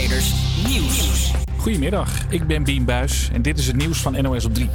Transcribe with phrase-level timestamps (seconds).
[0.00, 1.32] Nieuws.
[1.56, 4.68] Goedemiddag, ik ben Bien Buis en dit is het nieuws van NOS op 3.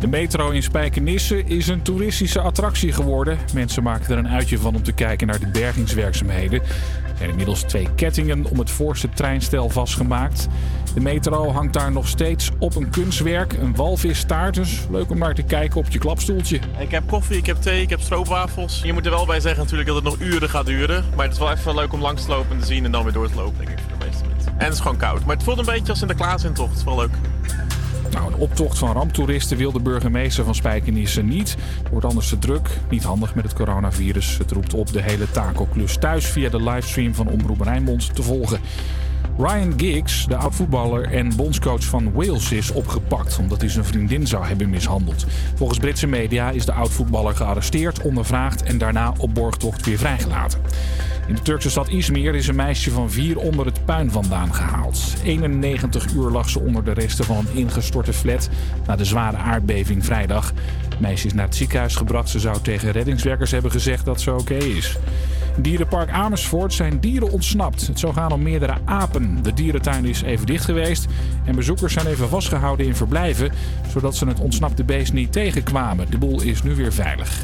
[0.00, 3.38] De metro in Spijkenisse is een toeristische attractie geworden.
[3.54, 6.62] Mensen maken er een uitje van om te kijken naar de bergingswerkzaamheden.
[6.62, 10.48] Er zijn inmiddels twee kettingen om het voorste treinstel vastgemaakt.
[10.94, 14.54] De metro hangt daar nog steeds op een kunstwerk, een walvisstaart.
[14.54, 16.60] Dus leuk om naar te kijken op je klapstoeltje.
[16.78, 18.80] Ik heb koffie, ik heb thee, ik heb stroopwafels.
[18.84, 21.04] Je moet er wel bij zeggen natuurlijk dat het nog uren gaat duren.
[21.14, 23.04] Maar het is wel even leuk om langs te lopen en te zien en dan
[23.04, 23.95] weer door te lopen, denk ik,
[24.58, 25.24] En het is gewoon koud.
[25.24, 26.08] Maar het voelt een beetje als in.
[26.08, 27.10] Het is wel leuk.
[28.10, 31.56] Nou, een optocht van ramptoeristen wil de burgemeester van Spijkenisse niet.
[31.90, 32.68] Wordt anders te druk.
[32.90, 34.38] Niet handig met het coronavirus.
[34.38, 38.60] Het roept op de hele takelklus thuis via de livestream van Omroep Rijnmond te volgen.
[39.38, 44.46] Ryan Giggs, de oud-voetballer en bondscoach van Wales, is opgepakt omdat hij zijn vriendin zou
[44.46, 45.26] hebben mishandeld.
[45.54, 50.60] Volgens Britse media is de oud-voetballer gearresteerd, ondervraagd en daarna op borgtocht weer vrijgelaten.
[51.26, 55.14] In de Turkse stad Izmir is een meisje van vier onder het puin vandaan gehaald.
[55.24, 58.48] 91 uur lag ze onder de resten van een ingestorte flat
[58.86, 60.52] na de zware aardbeving vrijdag.
[60.98, 62.28] Meisje is naar het ziekenhuis gebracht.
[62.28, 64.98] Ze zou tegen reddingswerkers hebben gezegd dat ze oké is.
[65.56, 67.86] Dierenpark Amersfoort zijn dieren ontsnapt.
[67.86, 69.42] Het zou gaan om meerdere apen.
[69.42, 71.06] De dierentuin is even dicht geweest
[71.44, 73.50] en bezoekers zijn even vastgehouden in verblijven,
[73.92, 76.10] zodat ze het ontsnapte beest niet tegenkwamen.
[76.10, 77.40] De boel is nu weer veilig.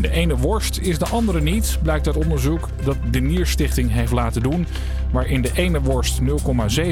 [0.00, 4.42] De ene worst is de andere niet, blijkt uit onderzoek dat de Nierstichting heeft laten
[4.42, 4.66] doen.
[5.10, 6.26] Waar in de ene worst 0,7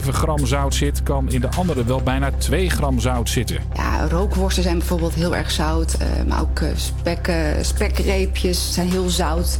[0.08, 3.56] gram zout zit, kan in de andere wel bijna 2 gram zout zitten.
[3.74, 5.94] Ja, rookworsten zijn bijvoorbeeld heel erg zout.
[5.94, 9.58] eh, maar ook eh, spekken, spekreepjes zijn heel zout.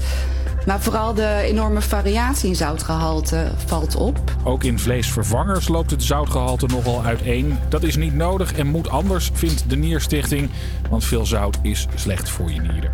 [0.66, 4.18] Maar vooral de enorme variatie in zoutgehalte valt op.
[4.44, 7.58] Ook in vleesvervangers loopt het zoutgehalte nogal uiteen.
[7.68, 10.50] Dat is niet nodig en moet anders, vindt de Nierstichting.
[10.90, 12.90] Want veel zout is slecht voor je nieren.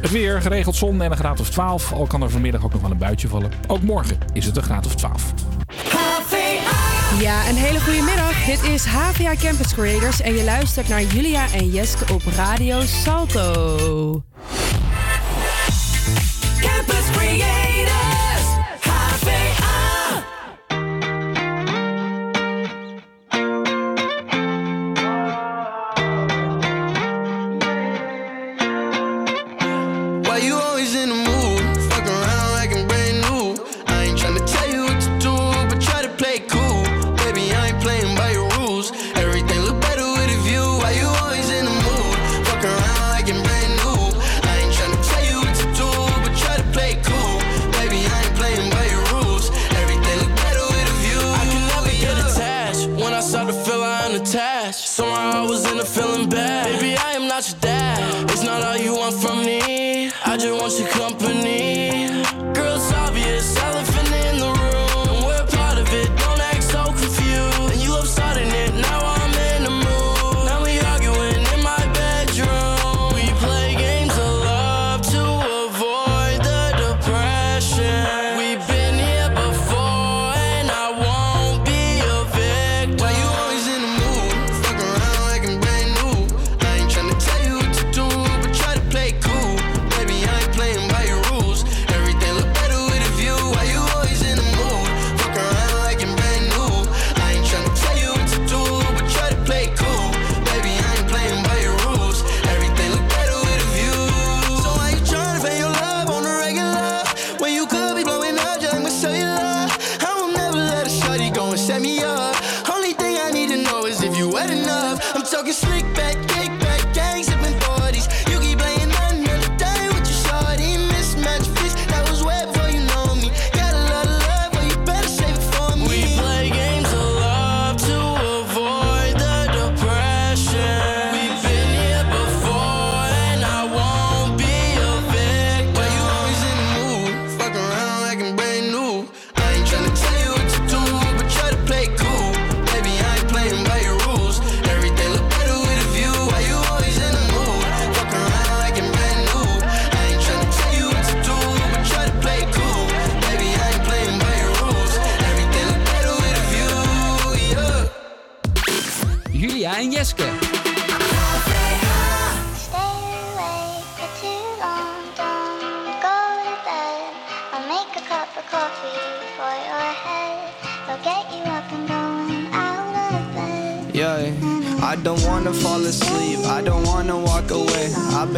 [0.00, 1.92] Het weer, geregeld zon en een graad of 12.
[1.92, 3.50] Al kan er vanmiddag ook nog wel een buitje vallen.
[3.66, 5.32] Ook morgen is het een graad of 12.
[7.20, 8.44] Ja, een hele goede middag.
[8.44, 14.22] Dit is HVA Campus Creators en je luistert naar Julia en Jeske op Radio Salto.
[17.38, 17.59] Campus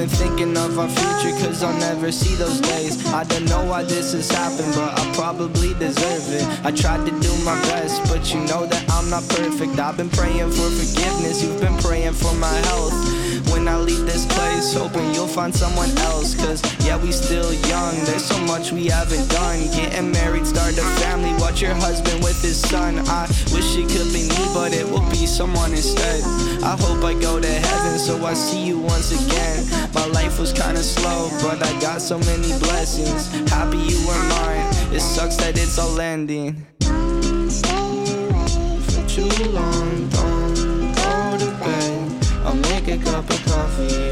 [0.03, 3.07] been thinking of our future, cause I'll never see those days.
[3.13, 6.45] I don't know why this has happened, but I probably deserve it.
[6.65, 9.79] I tried to do my best, but you know that I'm not perfect.
[9.79, 12.99] I've been praying for forgiveness, you've been praying for my health.
[13.53, 16.35] When I leave this place, hoping you'll find someone else.
[16.35, 19.61] Cause yeah, we still young, there's so much we haven't done.
[19.71, 22.99] Getting married, start a family, watch your husband with his son.
[23.07, 26.25] I wish it could be me, but it will be someone instead.
[26.65, 29.82] I hope I go to heaven, so I see you once again.
[30.13, 33.29] Life was kinda slow, but I got so many blessings.
[33.51, 36.67] Happy you were mine, it sucks that it's all ending.
[36.81, 42.27] Don't stay away For too long, don't go to bed.
[42.45, 44.12] I'll make a cup of coffee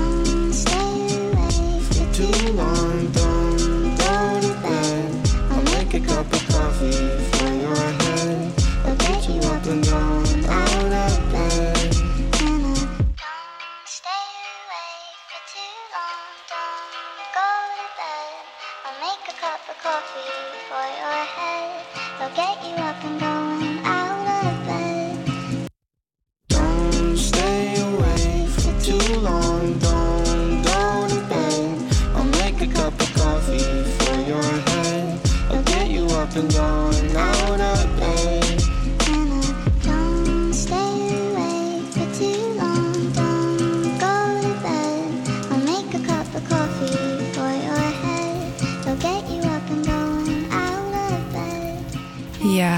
[2.21, 5.29] Too long, don't go to bed.
[5.49, 7.30] I'll make a cup of coffee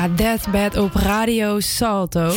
[0.04, 2.34] Ja, Deathbed op Radio Salto.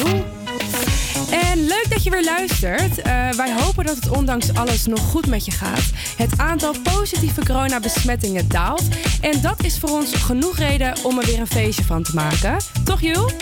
[1.31, 2.99] En leuk dat je weer luistert.
[2.99, 5.91] Eh, wij hopen dat het ondanks alles nog goed met je gaat.
[6.17, 8.83] Het aantal positieve coronabesmettingen daalt.
[9.21, 12.57] En dat is voor ons genoeg reden om er weer een feestje van te maken.
[12.85, 13.35] Toch, Jules?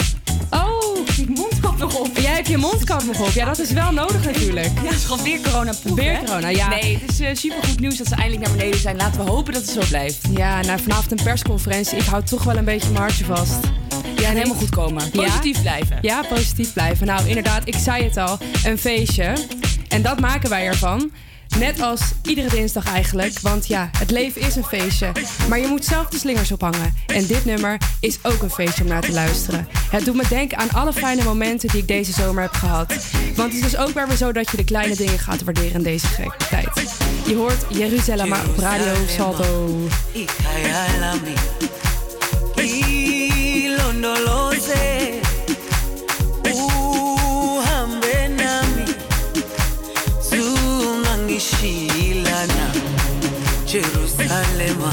[0.50, 2.16] Oh, ik mondkap nog op.
[2.16, 3.30] Jij hebt je mondkap nog op.
[3.30, 4.70] Ja, dat is wel nodig natuurlijk.
[4.82, 6.68] Ja, het is gewoon weer corona Weer corona, ja.
[6.68, 8.96] Nee, het is uh, super goed nieuws dat ze eindelijk naar beneden zijn.
[8.96, 10.18] Laten we hopen dat het zo blijft.
[10.30, 11.98] Ja, nou, vanavond een persconferentie.
[11.98, 13.58] Ik hou toch wel een beetje mijn hartje vast.
[14.24, 15.10] Ja, en helemaal goed komen.
[15.10, 15.98] Positief blijven.
[16.00, 17.06] Ja, positief blijven.
[17.06, 19.32] Nou, inderdaad, ik zei het al, een feestje.
[19.88, 21.10] En dat maken wij ervan.
[21.58, 23.40] Net als iedere dinsdag eigenlijk.
[23.40, 25.12] Want ja, het leven is een feestje.
[25.48, 26.94] Maar je moet zelf de slingers ophangen.
[27.06, 29.68] En dit nummer is ook een feestje om naar te luisteren.
[29.90, 32.94] Het doet me denken aan alle fijne momenten die ik deze zomer heb gehad.
[33.36, 35.82] Want het is ook weer weer zo dat je de kleine dingen gaat waarderen in
[35.82, 36.96] deze gekke tijd.
[37.26, 39.88] Je hoort Jeruzalem op Radio Salto.
[44.04, 45.22] no lo sé.
[46.52, 48.84] Uhambe nami
[50.28, 52.66] zunangishilana
[53.66, 54.90] Jerusalema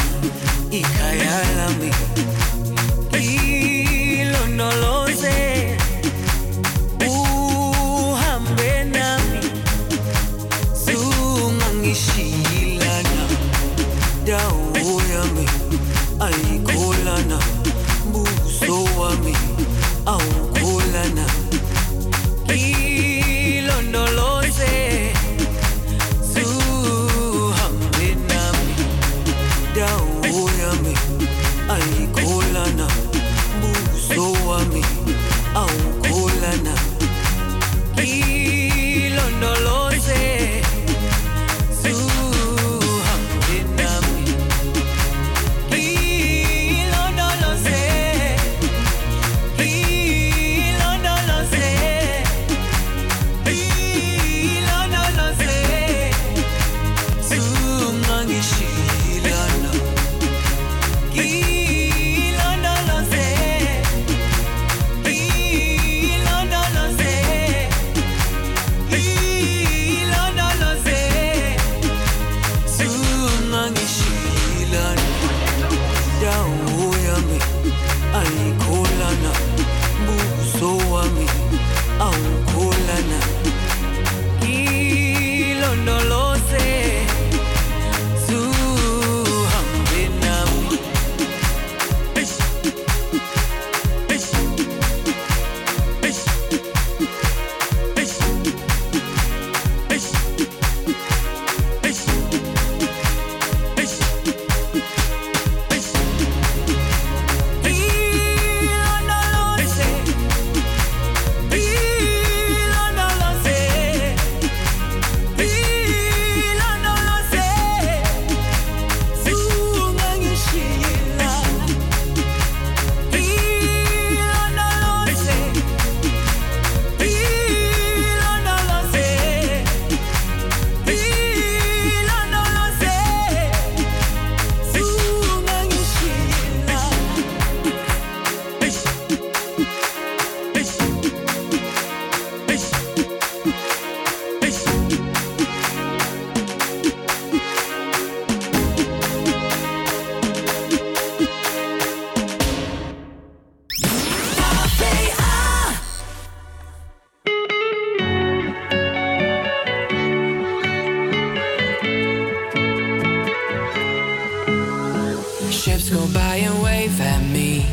[165.62, 167.63] ships go by and wave at me.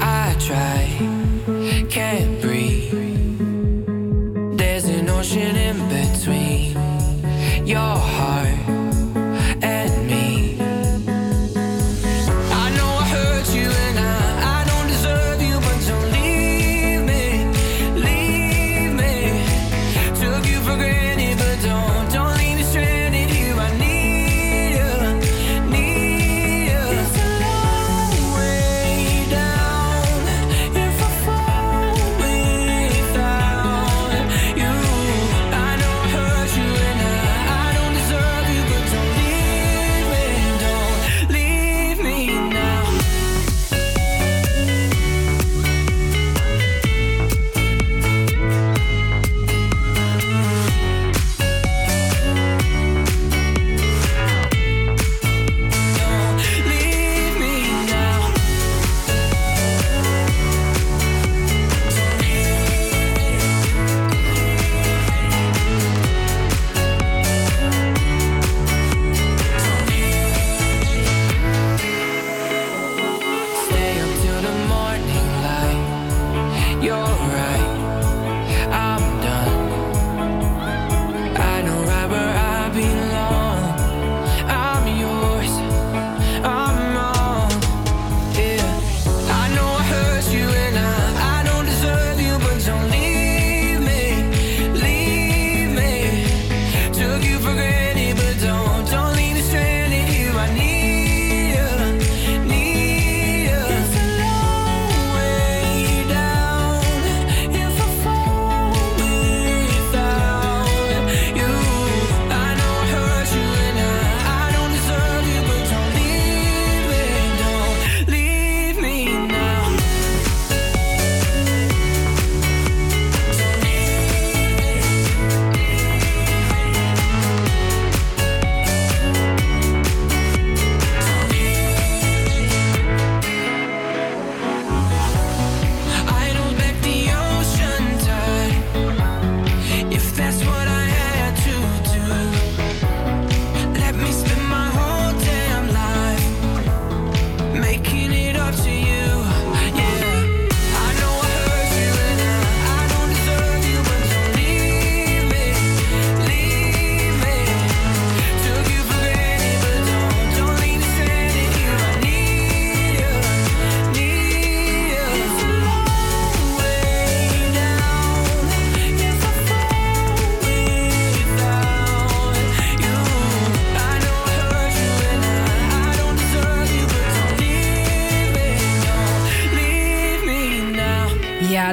[0.00, 0.86] I try,
[1.90, 2.35] can't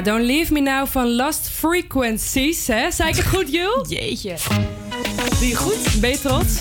[0.04, 2.66] Don't Leave Me Now van Lost Frequencies.
[2.66, 2.90] Hè?
[2.90, 3.86] Zei ik het goed, Jul?
[3.88, 4.36] Jeetje.
[5.38, 6.00] Doe je goed?
[6.00, 6.54] Ben je trots?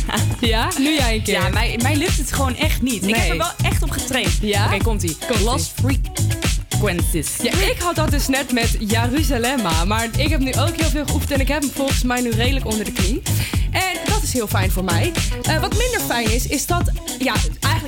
[0.40, 1.34] ja, nu jij een keer.
[1.34, 3.06] Ja, mij, mij lukt het gewoon echt niet.
[3.06, 4.38] Ik heb er wel echt op getraind.
[4.40, 4.66] Ja?
[4.66, 5.16] Oké, komt-ie.
[5.42, 7.36] Lost Frequencies.
[7.42, 9.84] Ja, ik had dat dus net met Jeruzalemma.
[9.84, 12.30] Maar ik heb nu ook heel veel geoefend en ik heb hem volgens mij nu
[12.30, 13.22] redelijk onder de knie.
[13.70, 15.12] En dat is heel fijn voor mij.
[15.42, 16.92] Eh, wat minder fijn is, is dat...
[17.18, 17.34] Ja,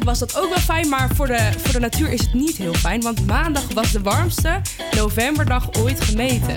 [0.04, 2.74] was dat ook wel fijn, maar voor de, voor de natuur is het niet heel
[2.74, 3.00] fijn.
[3.00, 4.60] Want maandag was de warmste
[4.96, 6.54] novemberdag ooit gemeten.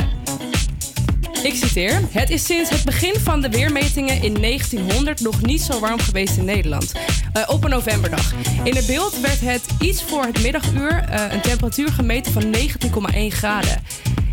[1.44, 2.02] Ik citeer.
[2.10, 6.38] Het is sinds het begin van de weermetingen in 1900 nog niet zo warm geweest
[6.38, 6.92] in Nederland.
[7.34, 8.34] Eh, op een novemberdag.
[8.64, 13.28] In het beeld werd het iets voor het middaguur eh, een temperatuur gemeten van 19,1
[13.28, 13.84] graden.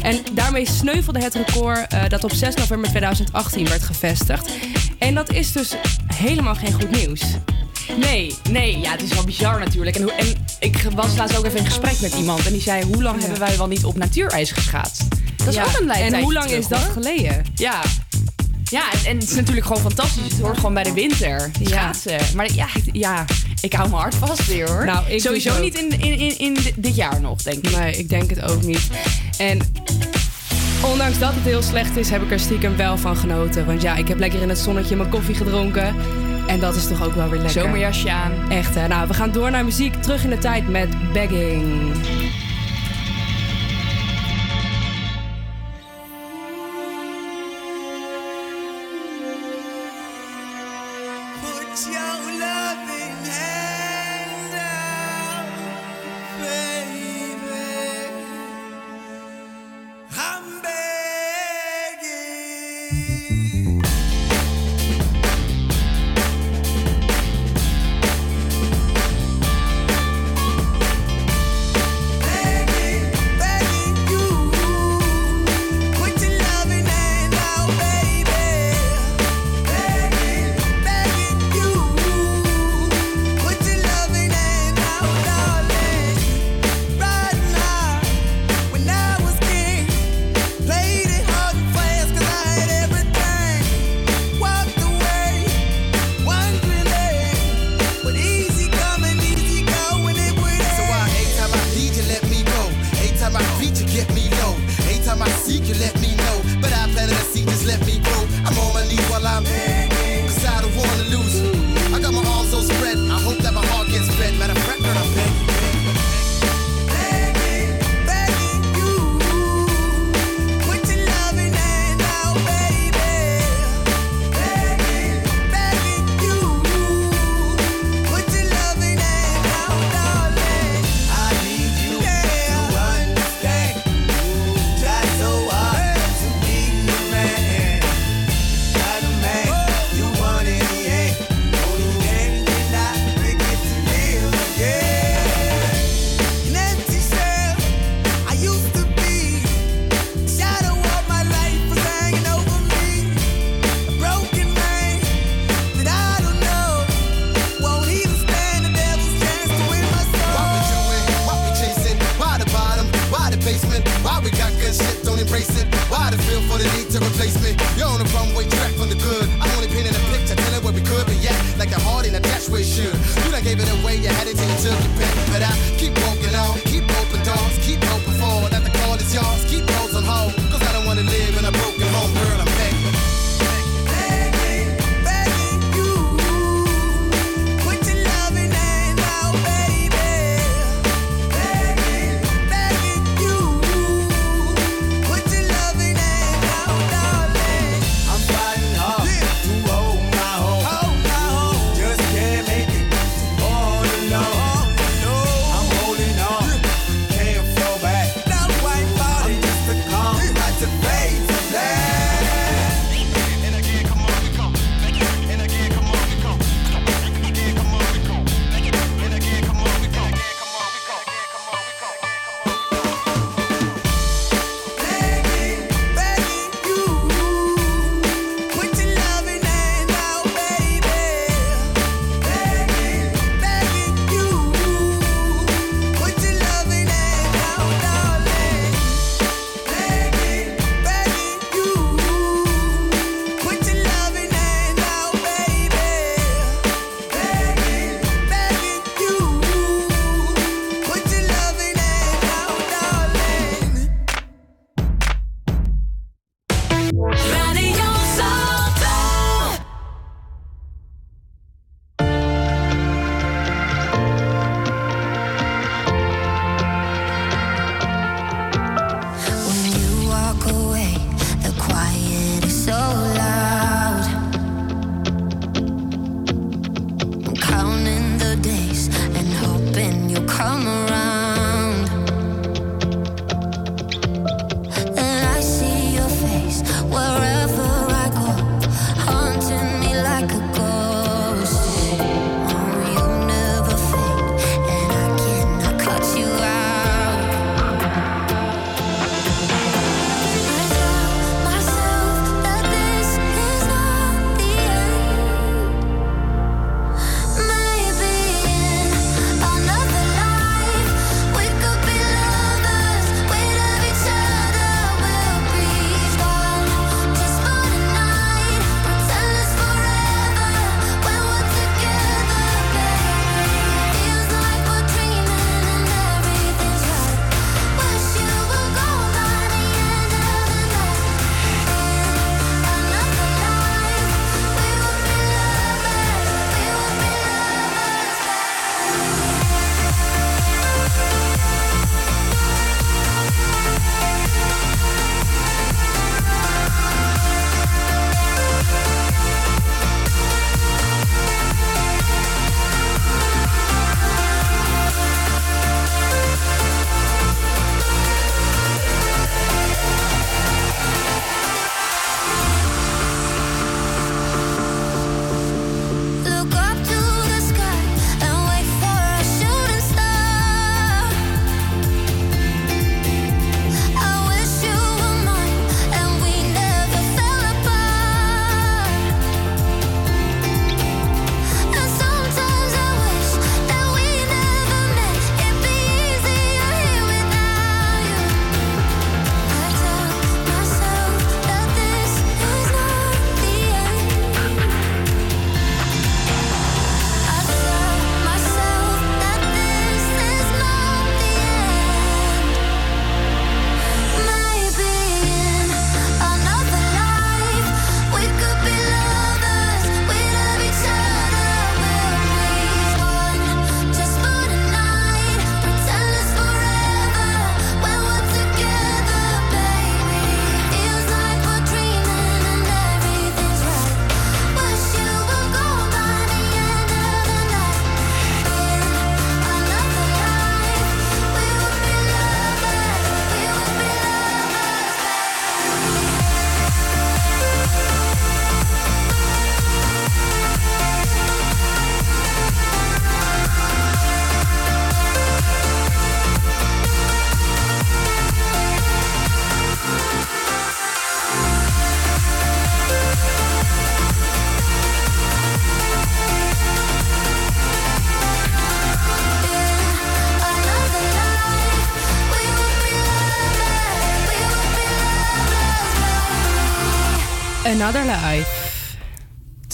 [0.03, 4.51] En daarmee sneuvelde het record eh, dat op 6 november 2018 werd gevestigd.
[4.99, 5.75] En dat is dus
[6.15, 7.23] helemaal geen goed nieuws.
[7.99, 9.97] Nee, nee, ja, het is wel bizar natuurlijk.
[9.97, 10.27] En, en
[10.61, 13.39] ik was laatst ook even in gesprek met iemand en die zei: Hoe lang hebben
[13.39, 15.03] wij wel niet op natuurijs geschaatst?
[15.37, 16.93] Dat is Ja, ook een en tijdje hoe lang terug, is dat hoor.
[16.93, 17.45] geleden?
[17.55, 17.81] Ja.
[18.65, 20.33] Ja, en, en het is natuurlijk gewoon fantastisch.
[20.33, 21.51] Het hoort gewoon bij de winter.
[21.63, 22.19] Schaatsen.
[22.35, 23.25] Maar ja, ik- ja,
[23.61, 24.85] ik hou mijn hart vast weer hoor.
[24.85, 25.65] Nou, ik Sowieso dus ook.
[25.65, 27.77] niet in, in, in, in di- dit jaar nog, denk ik.
[27.77, 28.83] Nee, ik denk het ook niet.
[29.39, 29.59] En
[30.83, 33.67] ondanks dat het heel slecht is, heb ik er stiekem wel van genoten.
[33.67, 35.95] Want ja, ik heb lekker in het zonnetje mijn koffie gedronken.
[36.51, 37.63] En dat is toch ook wel weer lekker.
[37.63, 38.33] Zomerjasje aan.
[38.51, 38.89] Echt hè.
[38.89, 39.95] Nou, we gaan door naar muziek.
[39.95, 41.93] Terug in de tijd met Begging.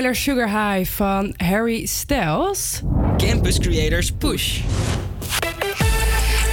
[0.00, 2.80] Watermelon Sugar High van Harry Styles.
[3.16, 4.60] Campus Creators Push.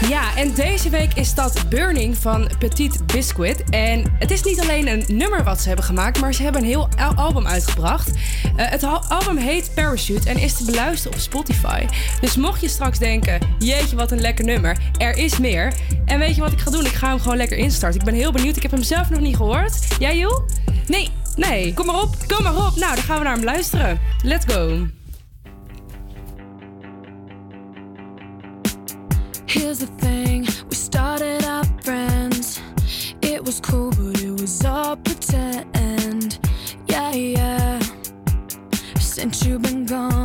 [0.10, 3.63] Ja, en deze week is dat Burning van Petit Biscuit.
[3.69, 6.67] En het is niet alleen een nummer wat ze hebben gemaakt, maar ze hebben een
[6.67, 8.10] heel al- album uitgebracht.
[8.55, 11.86] Eh, het al- album heet Parachute en is te beluisteren op Spotify.
[12.21, 15.73] Dus mocht je straks denken, jeetje wat een lekker nummer, er is meer.
[16.05, 16.86] En weet je wat ik ga doen?
[16.86, 17.99] Ik ga hem gewoon lekker instarten.
[17.99, 19.73] Ik ben heel benieuwd, ik heb hem zelf nog niet gehoord.
[19.99, 20.45] Jij Joel?
[20.88, 21.10] Nee.
[21.38, 22.76] Nee, kom maar op, kom maar op.
[22.76, 24.00] Nou, dan gaan we naar hem luisteren.
[24.23, 24.88] Let's go.
[29.45, 32.60] Here's the thing, we started out friends.
[33.19, 36.39] It was cool, but it was all pretend.
[36.86, 37.80] Yeah, yeah.
[39.00, 40.16] Since you've been gone,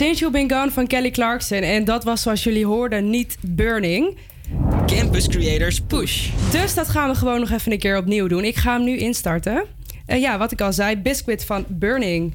[0.00, 1.58] Since You've Been Gone van Kelly Clarkson.
[1.58, 4.16] En dat was zoals jullie hoorden niet Burning.
[4.86, 6.30] Campus Creators Push.
[6.50, 8.44] Dus dat gaan we gewoon nog even een keer opnieuw doen.
[8.44, 9.64] Ik ga hem nu instarten.
[10.06, 12.34] Eh, ja, wat ik al zei, Biscuit van Burning.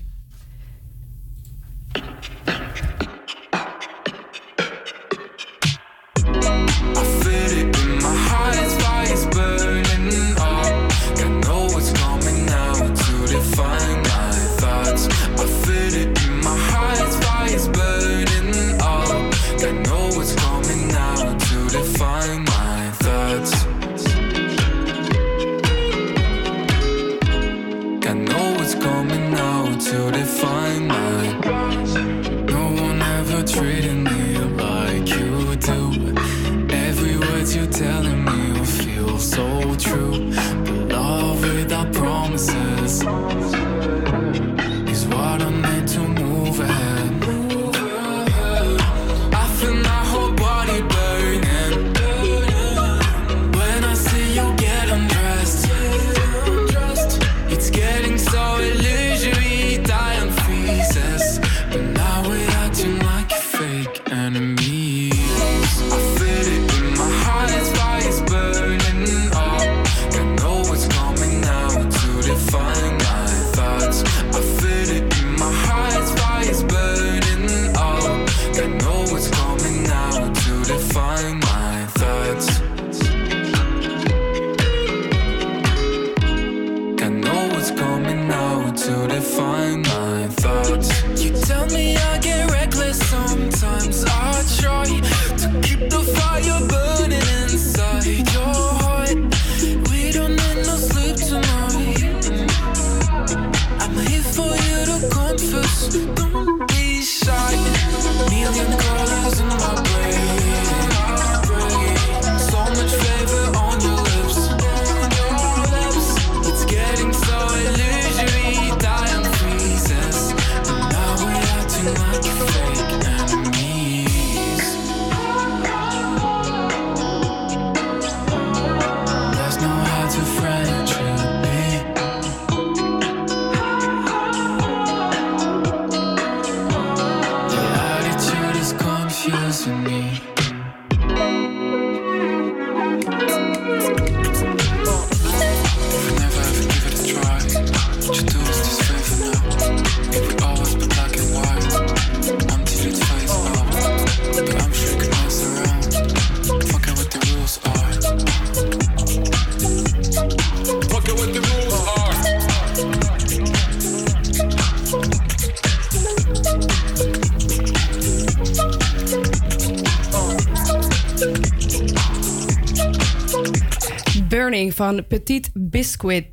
[174.55, 176.27] Van Petit Biscuit.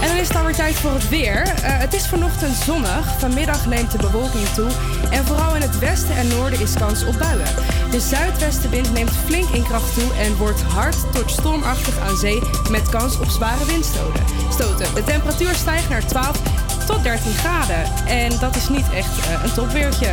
[0.00, 1.42] En dan is het alweer tijd voor het weer.
[1.42, 3.18] Eh, het is vanochtend zonnig.
[3.18, 4.70] Vanmiddag neemt de bewolking toe.
[5.10, 7.54] En vooral in het westen en noorden is kans op buien.
[7.90, 12.88] De zuidwestenwind neemt flink in kracht toe en wordt hard tot stormachtig aan zee met
[12.88, 14.24] kans op zware windstoten.
[14.50, 14.94] Stoten.
[14.94, 16.42] De temperatuur stijgt naar 12
[16.86, 17.84] tot 13 graden.
[18.06, 20.12] En dat is niet echt eh, een topweertje.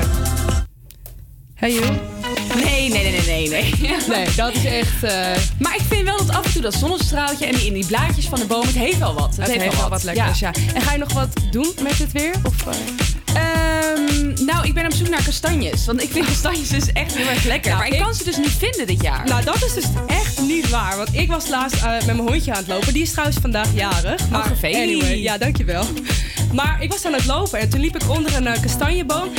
[1.54, 1.80] Hey.
[2.56, 3.18] Nee, nee, nee, nee,
[3.49, 3.73] nee.
[3.81, 5.03] Nee, nee dat is echt...
[5.03, 5.12] eh,
[5.59, 8.25] Maar ik vind wel dat af en toe dat zonnestraaltje en die, in die blaadjes
[8.25, 9.35] van de boom, het heeft wel wat.
[9.39, 10.51] Het heeft wel wat lekkers, ja.
[10.73, 12.33] En ga je nog wat doen met dit weer?
[12.43, 12.55] Of?
[13.33, 15.85] Ehm, nou, ik ben op zoek naar kastanjes.
[15.85, 17.69] Want ik vind kastanjes dus echt heel erg lekker.
[17.71, 19.25] Nou, maar ik, ik- kan ze dus niet vinden dit jaar.
[19.25, 20.97] Nou, dat is dus echt niet waar.
[20.97, 22.93] Want ik was laatst eh, met mijn hondje aan het lopen.
[22.93, 24.29] Die is trouwens vandaag jarig.
[24.29, 24.75] Maar gefelie.
[24.81, 25.85] anyway, ja, dankjewel.
[26.53, 29.29] Maar ik was aan het lopen en toen liep ik onder een kastanjeboom.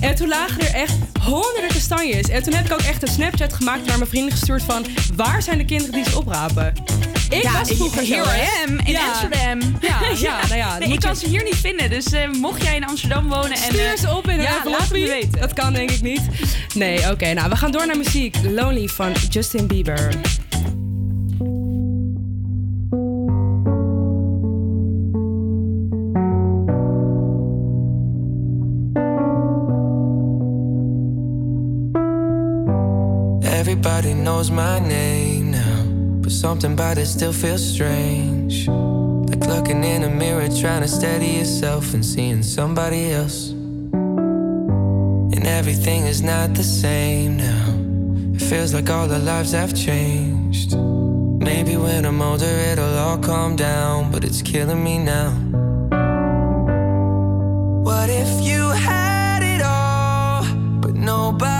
[0.00, 0.92] En toen lagen er echt
[1.24, 2.28] honderden kastanjes.
[2.28, 4.86] En toen heb ik ook echt een Snapchat gemaakt naar mijn vrienden gestuurd van...
[5.16, 6.72] waar zijn de kinderen die ze oprapen?
[7.30, 8.66] Ik ja, was vroeger hè?
[8.66, 9.06] am in Ja.
[9.08, 9.60] Amsterdam.
[9.80, 10.78] Ja, ja, nou ja.
[10.78, 11.90] Nee, ik kan ze hier niet vinden.
[11.90, 13.56] Dus eh, mocht jij in Amsterdam wonen en...
[13.56, 15.40] Stuur eh, ze op in een ja, laat me weten.
[15.40, 16.20] Dat kan denk ik niet.
[16.74, 17.32] Nee, oké.
[17.32, 18.36] nou, we gaan door naar muziek.
[18.42, 20.08] Lonely van Justin Bieber.
[34.36, 35.84] Knows my name now,
[36.20, 38.66] but something about it still feels strange.
[39.30, 43.50] Like looking in a mirror, trying to steady yourself and seeing somebody else.
[45.34, 47.66] And everything is not the same now.
[48.34, 50.76] It feels like all our lives have changed.
[51.50, 55.30] Maybe when I'm older, it'll all calm down, but it's killing me now.
[57.86, 59.54] What if you had it
[61.24, 61.53] just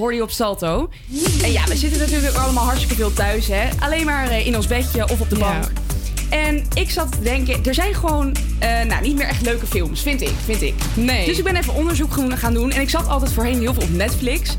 [0.00, 0.88] je op Salto.
[1.42, 3.68] En ja, we zitten natuurlijk allemaal hartstikke veel thuis, hè.
[3.78, 5.64] Alleen maar eh, in ons bedje of op de bank.
[6.30, 10.02] En ik zat te denken, er zijn gewoon eh, nou, niet meer echt leuke films,
[10.02, 10.32] vind ik.
[10.44, 10.74] Vind ik.
[10.94, 11.26] Nee.
[11.26, 12.70] Dus ik ben even onderzoek gaan- gaan doen.
[12.70, 14.48] En ik zat altijd voorheen heel veel op Netflix.
[14.50, 14.58] En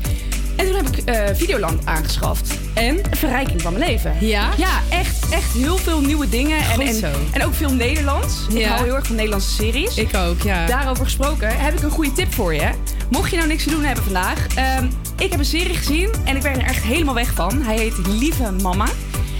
[0.56, 2.54] En toen heb ik eh, Videoland aangeschaft.
[2.74, 4.16] En een verrijking van mijn leven.
[4.20, 4.48] Ja?
[4.56, 6.58] Ja, echt, echt heel veel nieuwe dingen.
[6.58, 7.10] En, Goed en, zo.
[7.32, 8.34] en ook veel Nederlands.
[8.48, 8.68] Ik Ja.
[8.68, 9.96] hou heel erg van Nederlandse series.
[9.96, 10.66] Ik ook, ja.
[10.66, 12.70] Daarover gesproken heb ik een goede tip voor je.
[13.10, 14.46] Mocht je nou niks te doen hebben vandaag.
[14.54, 14.86] ehm,
[15.16, 17.62] ik heb een serie gezien en ik ben er echt helemaal weg van.
[17.62, 18.86] Hij heet Lieve Mama.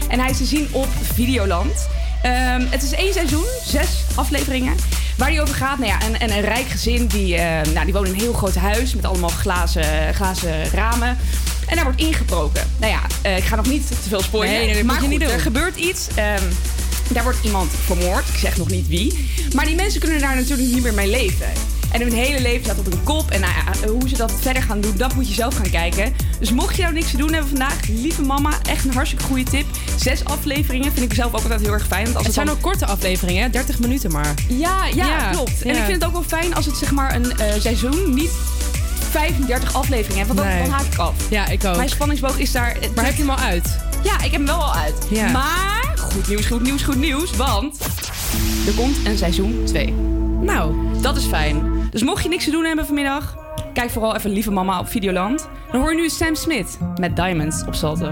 [0.08, 1.88] En hij is te zien op Videoland.
[2.22, 4.74] Ehm, het is één seizoen, zes afleveringen.
[5.16, 7.94] Waar die over gaat, nou ja, een, een, een rijk gezin die, eh, nou, die
[7.94, 11.18] woont in een heel groot huis met allemaal glazen, glazen ramen.
[11.66, 12.70] En daar wordt ingebroken.
[12.78, 14.56] Nou ja, eh, ik ga nog niet te veel spoilen.
[14.56, 16.06] Nee, nee, dat maar goed, niet er gebeurt iets.
[16.14, 16.42] ehm,
[17.08, 18.28] daar wordt iemand vermoord.
[18.28, 19.30] Ik zeg nog niet wie.
[19.54, 21.46] Maar die mensen kunnen daar natuurlijk niet meer mee leven.
[21.94, 23.30] En hun hele leven staat op hun kop.
[23.30, 26.12] En nou ja, hoe ze dat verder gaan doen, dat moet je zelf gaan kijken.
[26.38, 29.42] Dus mocht je nou niks te doen hebben vandaag, lieve mama, echt een hartstikke goede
[29.42, 29.66] tip.
[29.98, 32.04] Zes afleveringen vind ik zelf ook altijd heel erg fijn.
[32.04, 32.56] Want als Het het zijn dan...
[32.56, 33.50] ook korte afleveringen, hè?
[33.50, 34.34] 30 minuten maar.
[34.48, 35.62] Ja, ja, Ja, klopt.
[35.62, 38.30] En ik vind het ook wel fijn als het zeg maar een eh, seizoen niet
[39.10, 40.26] 35 afleveringen.
[40.26, 40.62] Want dan, Nee.
[40.62, 41.14] dan haak ik af.
[41.30, 41.76] Ja, ik ook.
[41.76, 42.76] Mijn spanningsboog is daar...
[42.94, 43.78] Maar heb je hem al uit?
[44.02, 44.94] Ja, ik heb hem wel al uit.
[45.10, 45.30] Ja.
[45.30, 47.36] Maar goed nieuws, goed nieuws, goed nieuws.
[47.36, 47.76] Want
[48.66, 49.94] er komt een seizoen 2.
[50.40, 51.62] Nou, dat is fijn.
[51.94, 53.36] Dus mocht je niks te doen hebben vanmiddag,
[53.72, 55.48] kijk vooral even Lieve Mama op Videoland.
[55.72, 58.10] Dan hoor je nu Sam Smith met Diamonds op Salto.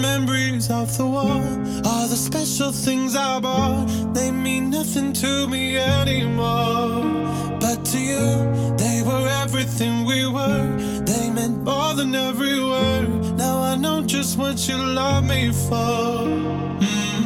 [0.00, 1.40] Memories off the wall.
[1.82, 7.04] All the special things I bought, they mean nothing to me anymore.
[7.58, 10.66] But to you, they were everything we were.
[11.04, 13.36] They meant more than every word.
[13.36, 16.26] Now I know just what you love me for.
[16.80, 17.25] Mm.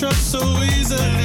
[0.00, 1.19] Trust so easily.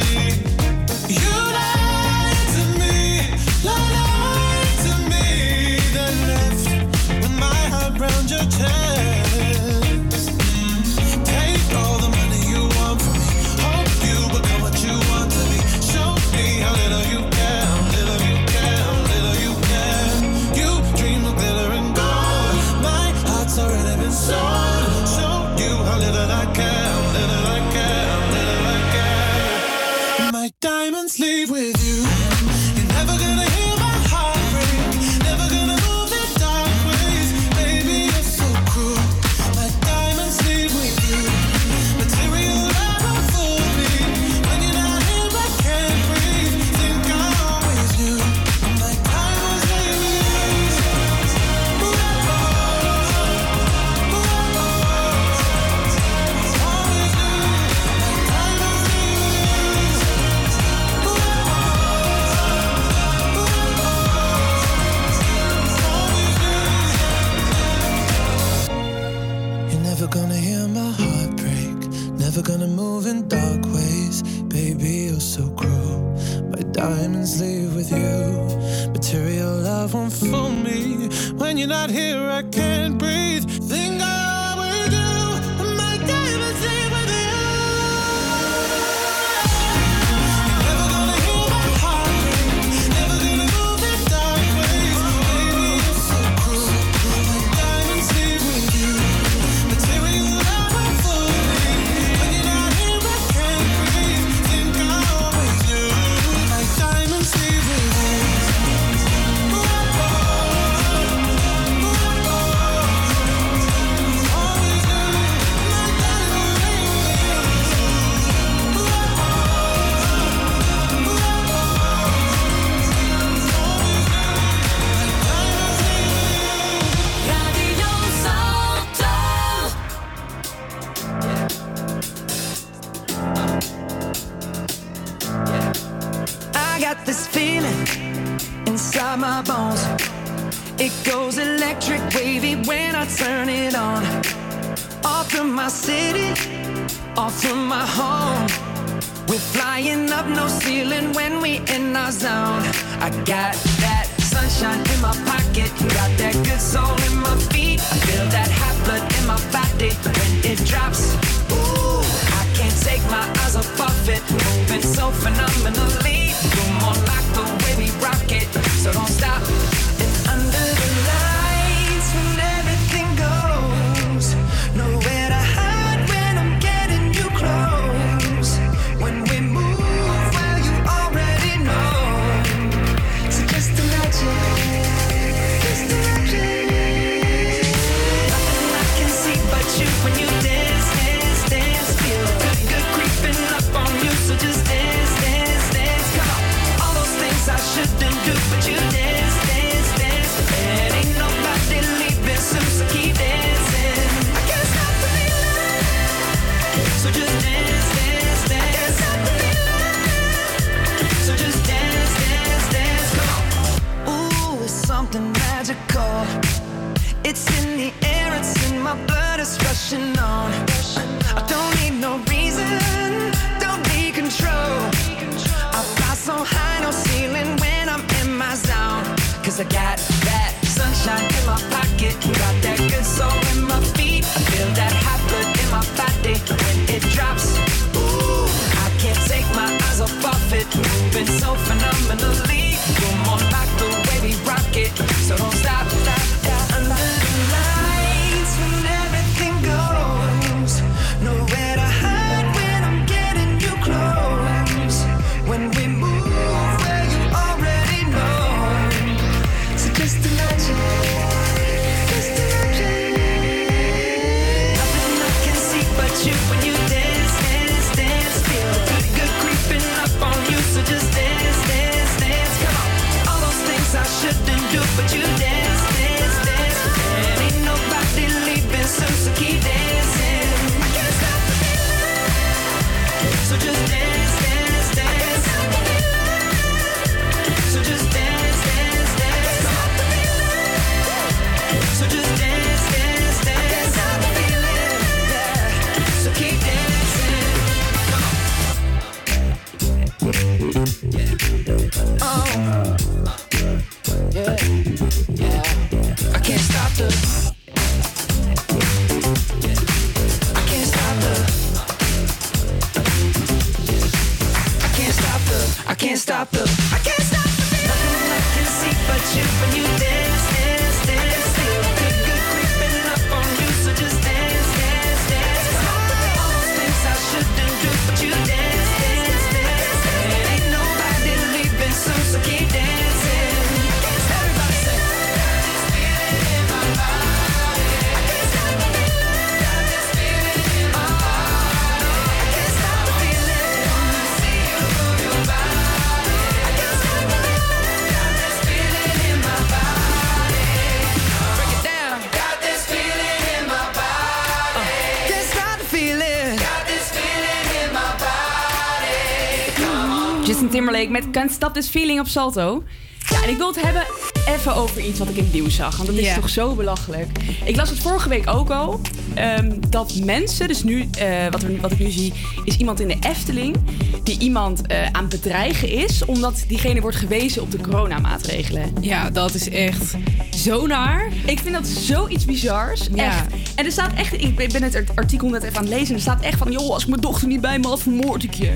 [361.10, 362.84] Met Can't Stop This Feeling op Salto.
[363.30, 364.04] Ja, en ik wil het hebben
[364.48, 365.98] even over iets wat ik in het nieuws zag.
[365.98, 367.28] Want dat is toch zo belachelijk.
[367.66, 369.00] Ik las het vorige week ook al.
[369.34, 372.34] ehm, dat mensen, dus nu, eh, wat, wat ik nu zie,
[372.64, 373.76] is iemand in de Efteling...
[374.24, 376.26] die iemand eh, aan het bedreigen is...
[376.26, 378.94] omdat diegene wordt gewezen op de coronamaatregelen.
[379.02, 380.16] Ja, dat is echt
[380.58, 381.32] zo naar.
[381.46, 383.08] Ik vind dat zoiets bizars.
[383.14, 383.26] Ja.
[383.26, 383.46] Echt.
[383.76, 384.34] En er staat echt...
[384.34, 386.08] Ik ben het artikel net even aan het lezen...
[386.08, 386.72] en er staat echt van...
[386.72, 388.72] joh, als ik mijn dochter niet bij me had, vermoord ik je.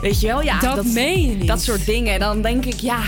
[0.00, 0.42] Weet je wel?
[0.42, 1.46] Ja, Dat meen je niet.
[1.46, 2.20] Dat soort dingen.
[2.20, 2.98] Dan denk ik, ja...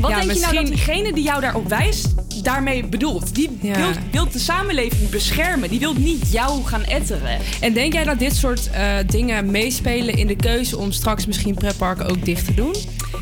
[0.00, 2.08] Wat Ja, denk je nou dat diegene die jou daarop wijst...
[2.42, 3.34] daarmee bedoelt?
[3.34, 3.76] Die Ja.
[3.76, 5.68] wil, wil de samenleving beschermen.
[5.68, 7.38] Die wil niet jou gaan etteren.
[7.60, 11.54] En denk jij dat dit soort eh, dingen meespelen in de keuze om straks misschien
[11.54, 12.74] pretparken ook dicht te doen?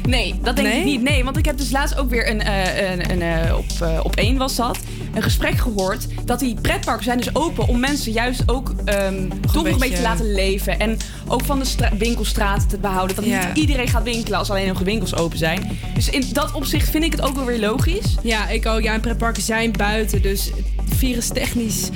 [0.08, 0.78] Nee, dat denk Nee?
[0.78, 1.02] ik niet.
[1.02, 4.16] Nee, want ik heb dus laatst ook weer een, eh, een, een eh, op, op
[4.16, 4.78] één was dat.
[5.14, 9.54] Een gesprek gehoord dat die pretparken zijn dus open om mensen juist ook ehm toch
[9.54, 10.78] nog een beetje beetje- te laten leven.
[10.80, 10.96] En
[11.28, 13.16] ook van de stra- winkelstraten te behouden.
[13.16, 13.46] Dat Ja.
[13.46, 15.78] niet iedereen gaat winkelen als alleen nog de winkels open zijn.
[15.94, 18.14] Dus in dat opzicht vind ik het ook wel weer logisch.
[18.22, 18.82] Ja, ik ook.
[18.82, 20.50] Ja, en pretparken zijn buiten, dus
[20.88, 21.88] virustechnisch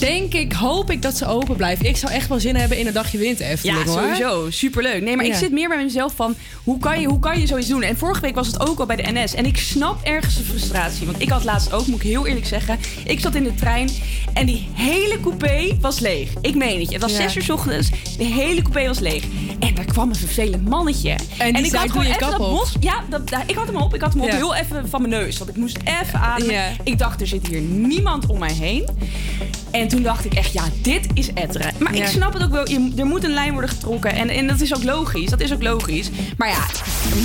[0.00, 1.84] denk ik, hoop ik dat ze open blijft.
[1.84, 3.58] Ik zou echt wel zin hebben in een dagje winter.
[3.62, 3.86] Ja, hoor.
[3.86, 4.50] sowieso.
[4.50, 5.02] Superleuk.
[5.02, 6.34] Nee, maar ik zit meer bij mezelf van,
[6.64, 7.82] hoe kan, je, hoe kan je zoiets doen?
[7.82, 9.34] En vorige week was het ook al bij de NS.
[9.34, 11.06] En ik snap ergens de frustratie.
[11.06, 13.90] Want ik had laatst ook, moet ik heel eerlijk zeggen, ik zat in de trein
[14.32, 16.30] en die hele coupé was leeg.
[16.40, 16.92] Ik meen het.
[16.92, 19.24] Het was 6 uur s ochtends, de hele coupé was leeg.
[19.58, 21.10] En daar kwam een vervelend mannetje.
[21.10, 22.72] En, en ik zei, had gewoon dat bos.
[22.80, 23.94] Ja, dat, ik had hem op.
[23.94, 25.38] Ik had hem op heel even van mijn neus.
[25.38, 26.76] Want ik moest even ademen.
[26.84, 28.88] Ik dacht, er zit hier niemand om mij heen.
[29.70, 31.72] En toen dacht ik echt, ja, dit is etteren.
[31.78, 32.66] Maar ik snap het ook wel,
[32.96, 34.12] er moet een lijn worden getrokken.
[34.12, 36.10] En, en dat is ook logisch, dat is ook logisch.
[36.36, 36.66] Maar ja,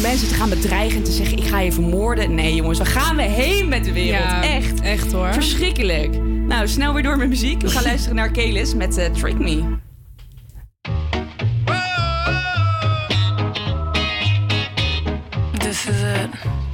[0.01, 2.36] mensen te gaan bedreigen en te zeggen, ik ga je vermoorden.
[2.36, 4.43] Nee jongens, waar gaan we heen met de wereld?
[4.43, 4.82] Echt.
[4.82, 5.34] Echt hoor.
[5.34, 6.22] Verschrikkelijk.
[6.24, 7.61] Nou, snel weer door met muziek.
[7.61, 9.63] We gaan luisteren naar Kelis met eh, Trick Me.
[15.57, 16.64] This is it.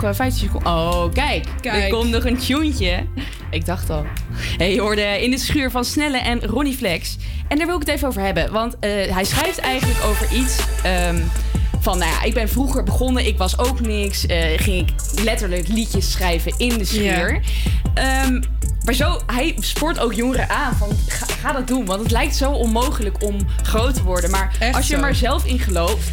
[0.00, 0.72] Nog eh, 15 seconden...
[0.72, 1.46] Oh, kijk.
[1.60, 1.82] Kijk.
[1.84, 3.06] Er komt nog een tuentje.
[3.50, 4.04] Ik dacht al.
[4.56, 7.16] Hey, je hoorde in de schuur van Snelle en Ronnie Flex.
[7.48, 8.52] En daar wil ik het even over hebben.
[8.52, 10.58] Want eh, hij schrijft eigenlijk over iets...
[10.82, 11.16] ehm,
[11.80, 13.26] van, nou ja, ik ben vroeger begonnen.
[13.26, 14.26] Ik was ook niks.
[14.26, 14.94] eh, ging ik
[15.24, 17.40] letterlijk liedjes schrijven in de schuur.
[17.94, 18.40] Ehm,
[18.84, 21.84] maar zo, hij spoort ook jongeren aan van ga, ga dat doen.
[21.84, 24.30] Want het lijkt zo onmogelijk om groot te worden.
[24.30, 26.08] Maar Echt als je er maar zelf in gelooft.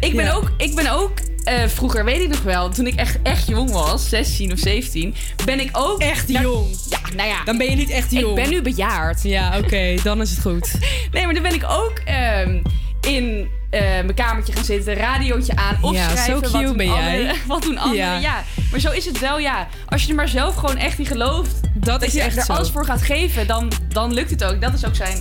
[0.00, 0.32] Ik ben Ja.
[0.32, 1.12] ook, ik ben ook
[1.44, 5.14] eh, vroeger, weet ik nog wel, toen ik echt, echt jong was, 16 of 17,
[5.44, 6.00] ben ik ook...
[6.00, 6.66] Echt jong?
[6.88, 7.44] Ja, nou ja.
[7.44, 8.28] Dan ben je niet echt jong.
[8.38, 9.22] Ik ben nu bejaard.
[9.22, 10.70] Ja, oké, dan is het goed.
[11.12, 12.62] Nee, maar dan ben ik ook ehm,
[13.00, 16.24] in eh, mijn kamertje gaan zitten, radiootje aan, Ja, opschrijven.
[16.24, 17.34] zo wat cute doen ben jij.
[17.46, 18.18] Wat doen anderen, Ja.
[18.18, 18.44] ja.
[18.70, 19.68] Maar zo is het wel, ja.
[19.88, 22.52] Als je er maar zelf gewoon echt in gelooft, Dat is je echt er zo.
[22.52, 24.60] alles voor gaat geven, dan, dan lukt het ook.
[24.60, 25.20] Dat is ook zijn,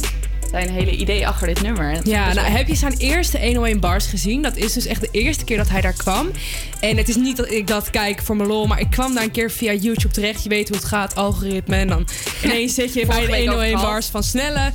[0.49, 1.93] zijn hele idee achter dit nummer.
[1.93, 4.41] Dat Ja, nou heb je zijn eerste 101 bars gezien?
[4.41, 6.31] Dat is dus echt de eerste keer dat hij daar kwam.
[6.79, 9.23] En het is niet dat ik dat kijk voor mijn lol, maar ik kwam daar
[9.23, 10.43] een keer via YouTube terecht.
[10.43, 11.75] Je weet hoe het gaat, algoritme.
[11.75, 12.07] En dan
[12.43, 13.91] ineens zit je bij de week over 101 gehad.
[13.91, 14.71] bars van Snelle.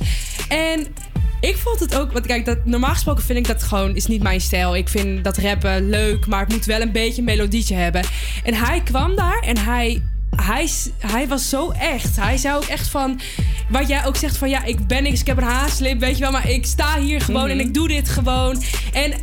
[0.49, 0.87] En
[1.39, 4.23] ik vond het ook, want kijk, dat, normaal gesproken vind ik dat gewoon is niet
[4.23, 4.75] mijn stijl.
[4.75, 8.01] Ik vind dat rappen leuk, maar het moet wel een beetje een melodietje hebben.
[8.43, 10.01] En hij kwam daar en hij,
[10.35, 10.69] hij,
[10.99, 12.15] hij was zo echt.
[12.15, 13.19] Hij zei ook echt van,
[13.69, 16.21] wat jij ook zegt van ja, ik ben niks, ik heb een haaslip, weet je
[16.23, 17.65] wel, maar ik sta hier gewoon en Mhm.
[17.65, 18.63] ik doe dit gewoon.
[18.93, 19.13] En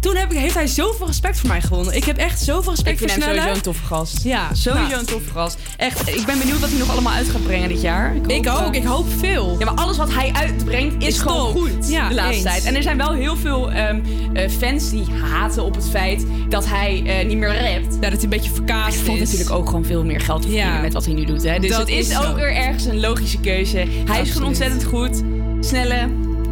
[0.00, 1.94] toen heb ik, heeft hij zoveel respect voor mij gewonnen.
[1.96, 3.40] Ik heb echt zoveel respect Ik vind voor hem Snelle.
[3.40, 4.22] sowieso een toffe gast.
[4.24, 5.00] Ja, Sowieso nou.
[5.00, 5.58] een toffe gast.
[5.76, 8.14] Echt, ik ben benieuwd wat hij nog allemaal uit gaat brengen dit jaar.
[8.26, 9.56] Ik hoop, ook, eh, ik hoop veel.
[9.58, 11.56] Ja, maar alles wat hij uitbrengt is, Is gewoon top.
[11.62, 12.42] goed Ja, de laatste eens.
[12.42, 12.64] tijd.
[12.64, 14.00] En er zijn wel heel veel ehm,
[14.32, 17.94] eh, fans die haten op het feit dat hij eh, niet meer rapt.
[17.94, 19.30] Ja, dat hij een beetje verkaasd Hij valt is.
[19.30, 20.80] natuurlijk ook gewoon veel meer geld verdienen Ja.
[20.80, 21.42] met wat hij nu doet.
[21.42, 21.58] Hè?
[21.58, 23.84] Dus Dat het is, ook weer ergens een logische keuze.
[24.06, 25.22] Hij is gewoon ontzettend goed.
[25.60, 26.08] Snelle.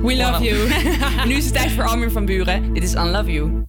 [0.06, 0.68] We love you.
[1.28, 2.74] nu is het tijd voor Armin van Buren.
[2.74, 3.64] Dit is Unlove You.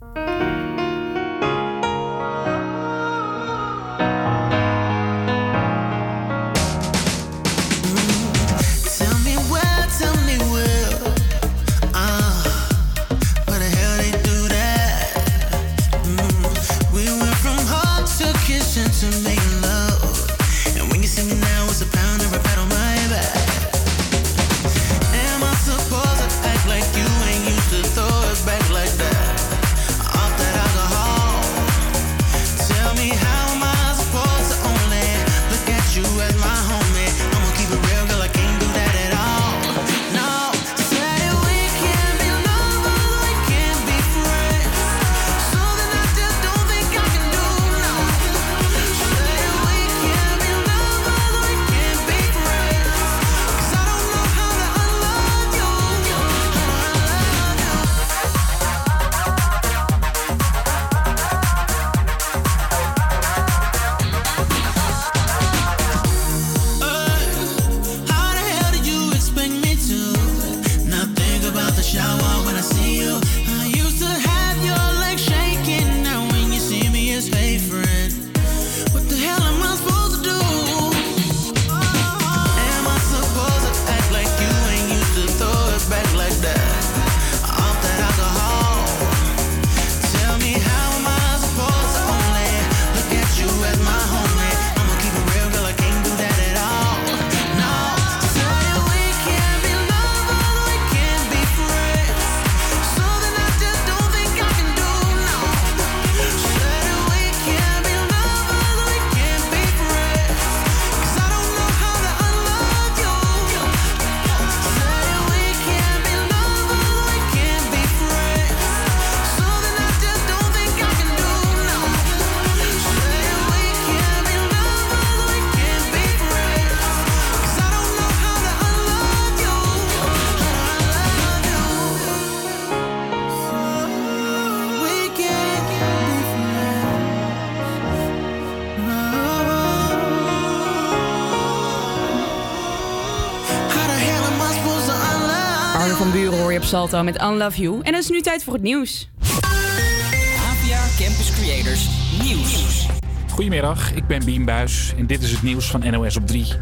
[146.68, 147.76] Salto met Unlove You.
[147.76, 149.10] En dan is nu tijd voor het nieuws.
[149.22, 151.88] APA Campus Creators
[152.24, 152.88] Nieuws.
[153.32, 156.54] Goedemiddag, ik ben Bien Buis en dit is het nieuws van NOS op 3.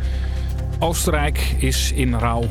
[0.79, 2.43] Oostenrijk is in rouw.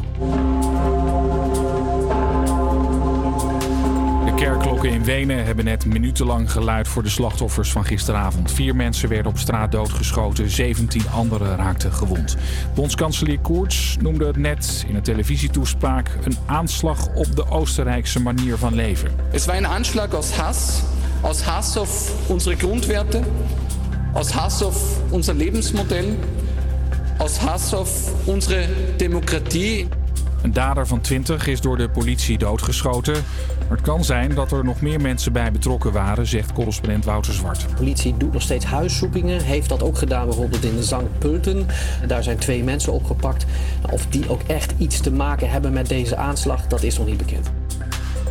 [4.84, 8.52] In Wenen hebben net minutenlang geluid voor de slachtoffers van gisteravond.
[8.52, 12.36] Vier mensen werden op straat doodgeschoten, 17 anderen raakten gewond.
[12.74, 18.74] Bondskanselier Koerts noemde het net in een televisietoespraak een aanslag op de Oostenrijkse manier van
[18.74, 19.10] leven.
[19.32, 20.82] Es war ein Anschlag aus Hass,
[21.20, 23.22] aus Hass auf unsere Grundwerte,
[24.12, 26.16] aus Hass auf unser Lebensmodell,
[27.18, 27.90] aus Hass auf
[28.26, 28.66] unsere
[28.96, 29.88] Demokratie.
[30.44, 33.14] Een dader van 20 is door de politie doodgeschoten.
[33.68, 37.32] Maar het kan zijn dat er nog meer mensen bij betrokken waren, zegt correspondent Wouter
[37.32, 37.60] Zwart.
[37.60, 39.42] De politie doet nog steeds huiszoekingen.
[39.42, 41.66] Heeft dat ook gedaan bijvoorbeeld in de Zangpulten.
[42.06, 43.46] Daar zijn twee mensen opgepakt.
[43.82, 47.06] Nou, Of die ook echt iets te maken hebben met deze aanslag, dat is nog
[47.06, 47.50] niet bekend.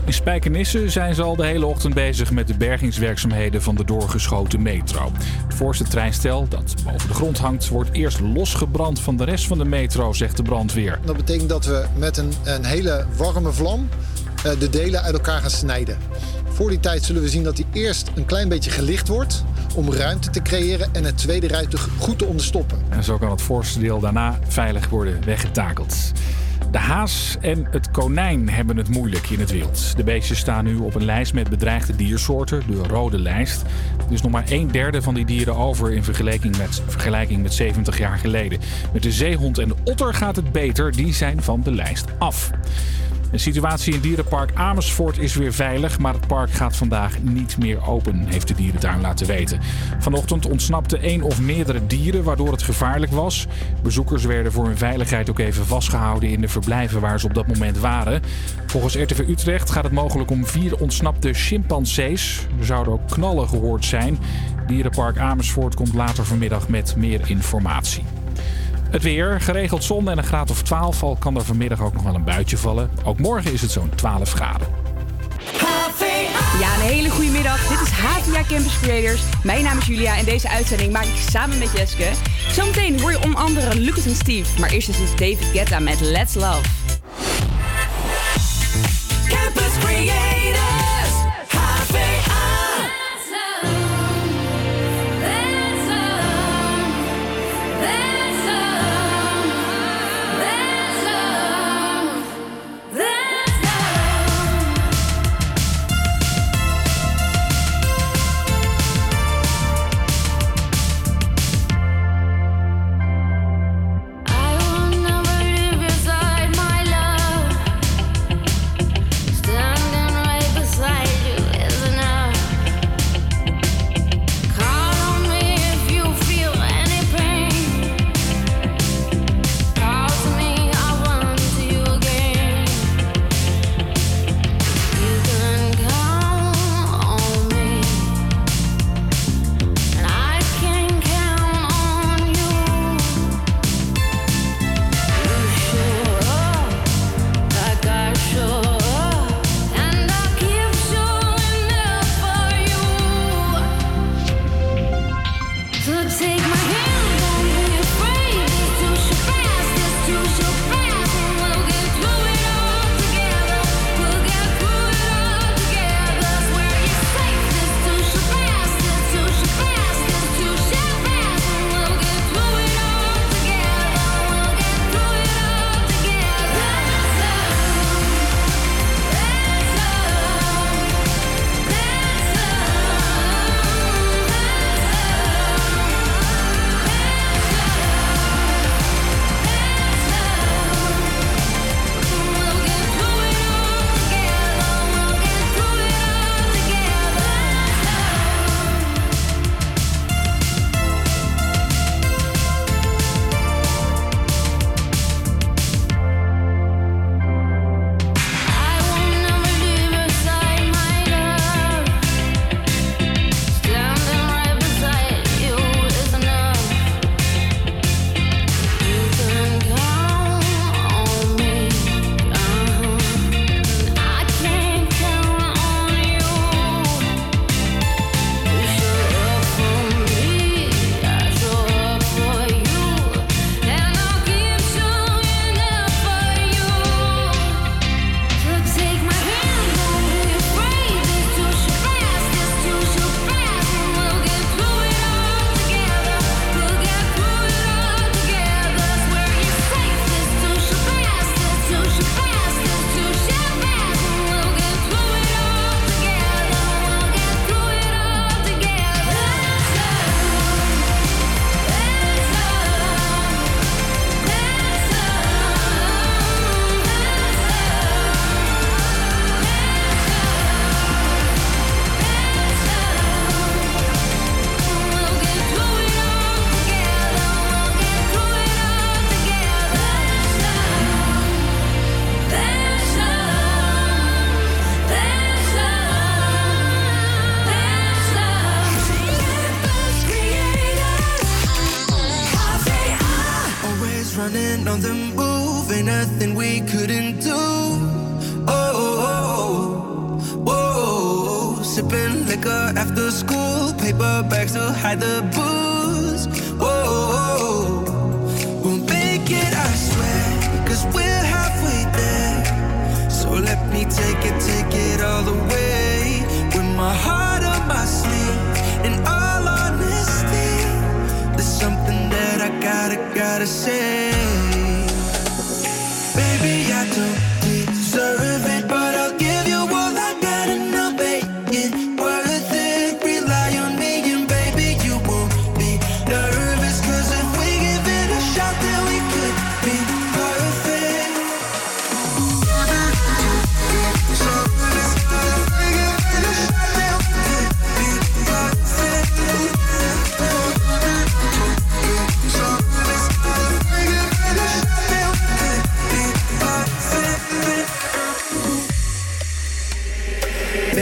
[0.05, 4.61] In Spijkenisse zijn ze al de hele ochtend bezig met de bergingswerkzaamheden van de doorgeschoten
[4.61, 5.11] metro.
[5.47, 9.57] Het voorste treinstel dat boven de grond hangt, wordt eerst losgebrand van de rest van
[9.57, 10.99] de metro, zegt de brandweer.
[11.05, 13.89] Dat betekent dat we met een, een hele warme vlam
[14.44, 15.98] de delen uit elkaar gaan snijden.
[16.50, 19.44] Voor die tijd zullen we zien dat die eerst een klein beetje gelicht wordt
[19.76, 22.80] om ruimte te creëren en het tweede ruimte goed te onderstoppen.
[22.89, 25.96] En zo kan het voorste deel daarna veilig worden weggetakeld.
[26.72, 29.98] De haas en het konijn hebben het moeilijk in het wild.
[29.98, 33.62] De beestjes staan nu op een lijst met bedreigde diersoorten, de rode lijst.
[34.08, 37.54] Er is nog maar een derde van die dieren over in vergelijking met, vergelijking met
[37.54, 38.60] 70 jaar geleden.
[38.94, 42.52] Met de zeehond en de otter gaat het beter, die zijn van de lijst af.
[43.34, 47.88] De situatie in dierenpark Amersfoort is weer veilig, maar het park gaat vandaag niet meer
[47.88, 49.59] open, heeft de dierentuin laten weten.
[49.99, 53.47] Vanochtend ontsnapte één of meerdere dieren, waardoor het gevaarlijk was.
[53.84, 57.47] Bezoekers werden voor hun veiligheid ook even vastgehouden in de verblijven waar ze op dat
[57.47, 58.21] moment waren.
[58.65, 62.47] Volgens RTV Utrecht gaat het mogelijk om vier ontsnapte chimpansees.
[62.59, 64.17] Er zouden ook knallen gehoord zijn.
[64.67, 68.22] Dierenpark Amersfoort komt later vanmiddag met meer informatie.
[68.94, 72.04] Het weer, geregeld zon en een graad of 12, al kan er vanmiddag ook nog
[72.04, 72.89] wel een buitje vallen.
[73.04, 74.68] Ook morgen is het zo'n 12 graden.
[76.60, 77.68] Ja, een hele goede middag.
[77.68, 79.22] Dit is HVA Campus Creators.
[79.44, 82.10] Mijn naam is Julia en deze uitzending maak ik samen met Jeske.
[82.52, 84.60] Zometeen hoor je onder andere Lucas en Steve.
[84.60, 86.62] Maar eerst is het David Guetta met Let's Love.
[89.28, 90.72] Campus Creators,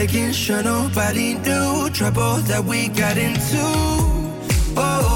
[0.02, 3.62] making sure nobody knew trouble that we got into.
[4.76, 5.11] Oh.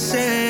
[0.00, 0.49] say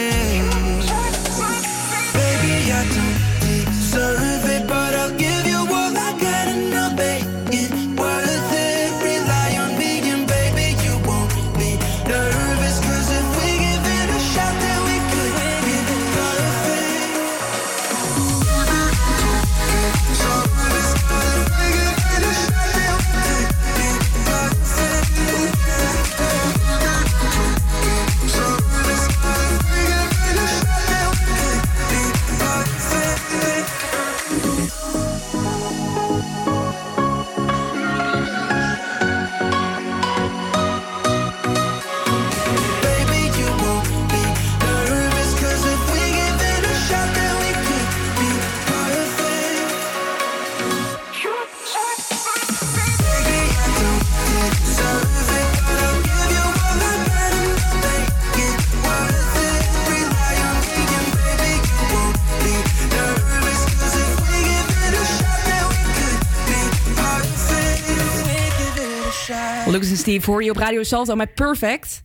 [70.19, 72.03] voor je op Radio Salto met Perfect.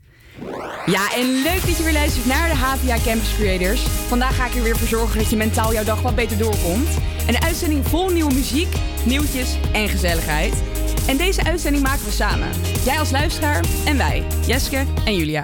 [0.85, 3.81] Ja, en leuk dat je weer luistert naar de HVA Campus Creators.
[3.81, 6.89] Vandaag ga ik er weer voor zorgen dat je mentaal jouw dag wat beter doorkomt.
[7.27, 8.75] Een uitzending vol nieuwe muziek,
[9.05, 10.63] nieuwtjes en gezelligheid.
[11.07, 12.49] En deze uitzending maken we samen.
[12.85, 15.43] Jij als luisteraar en wij, Jeske en Julia.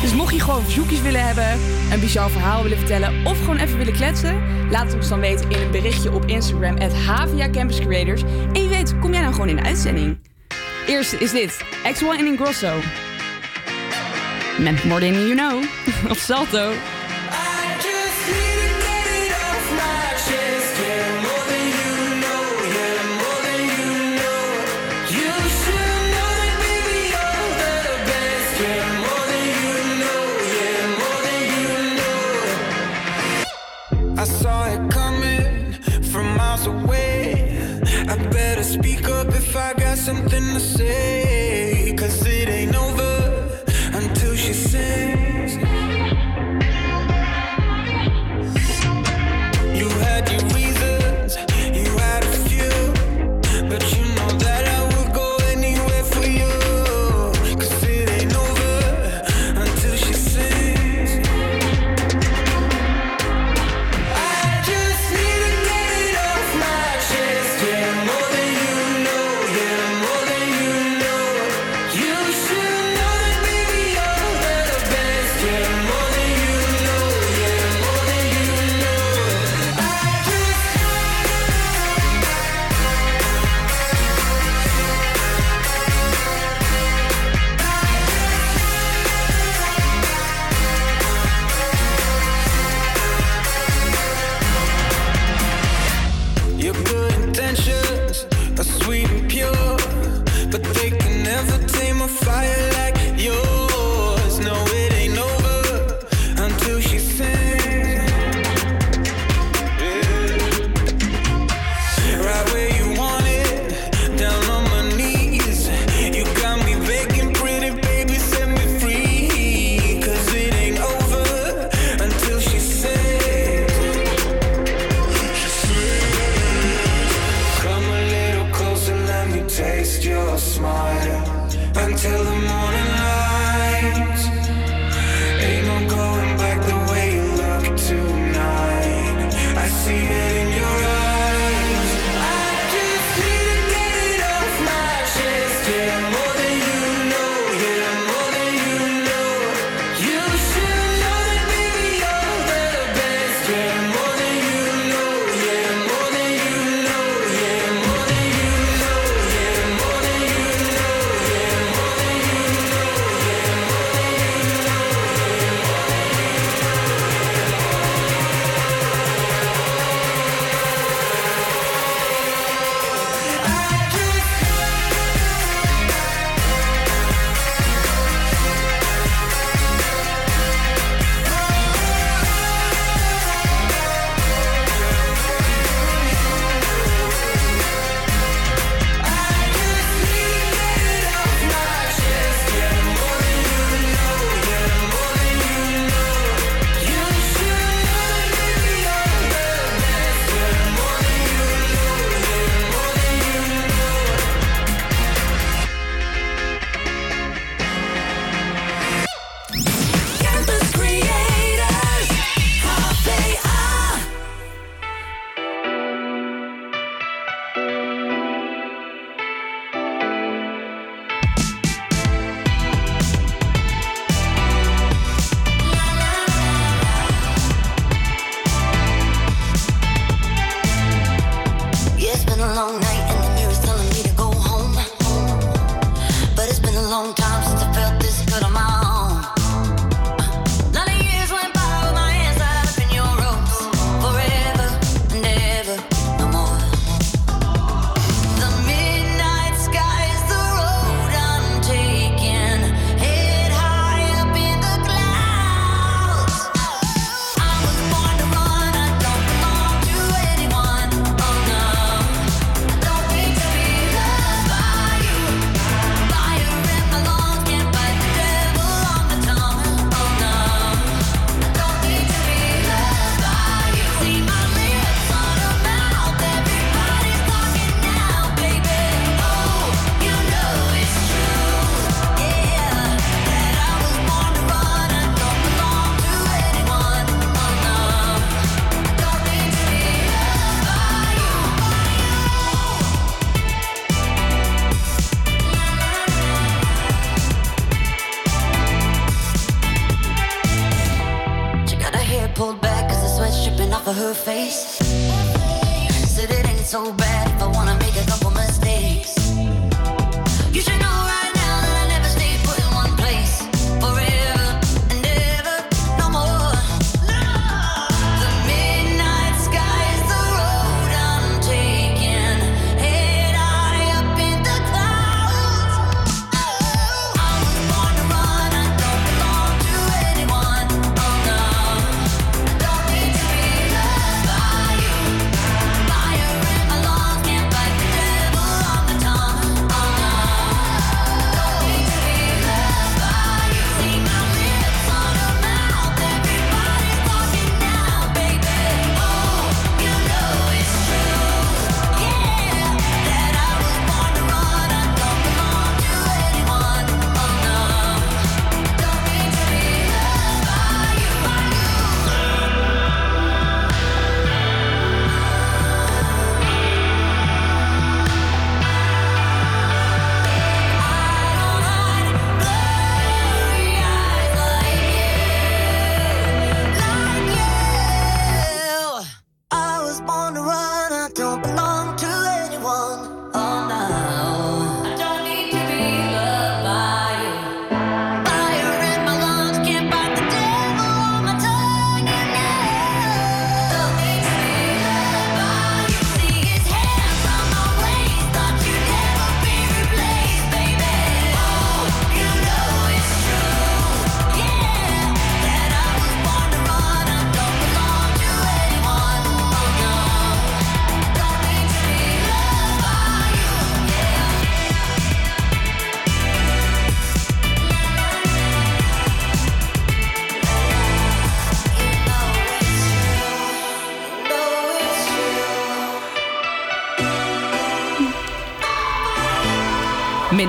[0.00, 1.60] Dus mocht je gewoon verzoekjes willen hebben,
[1.92, 5.50] een bizar verhaal willen vertellen of gewoon even willen kletsen, laat het ons dan weten
[5.50, 6.92] in een berichtje op Instagram at
[7.52, 8.22] Campus Creators.
[8.52, 10.27] En je weet, kom jij dan gewoon in de uitzending.
[10.88, 12.80] Eerst is dit X1 en Ingrosso.
[14.58, 15.62] Met More Than You Know.
[16.10, 16.72] of Salto.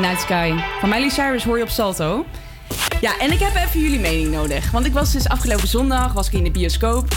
[0.10, 0.80] Midnight Sky.
[0.80, 2.26] Van Miley Cyrus hoor je op Salto.
[3.02, 4.72] Ja, en ik heb even jullie mening nodig.
[4.72, 7.07] Want ik was dus afgelopen zondag was ik in de bioscoop.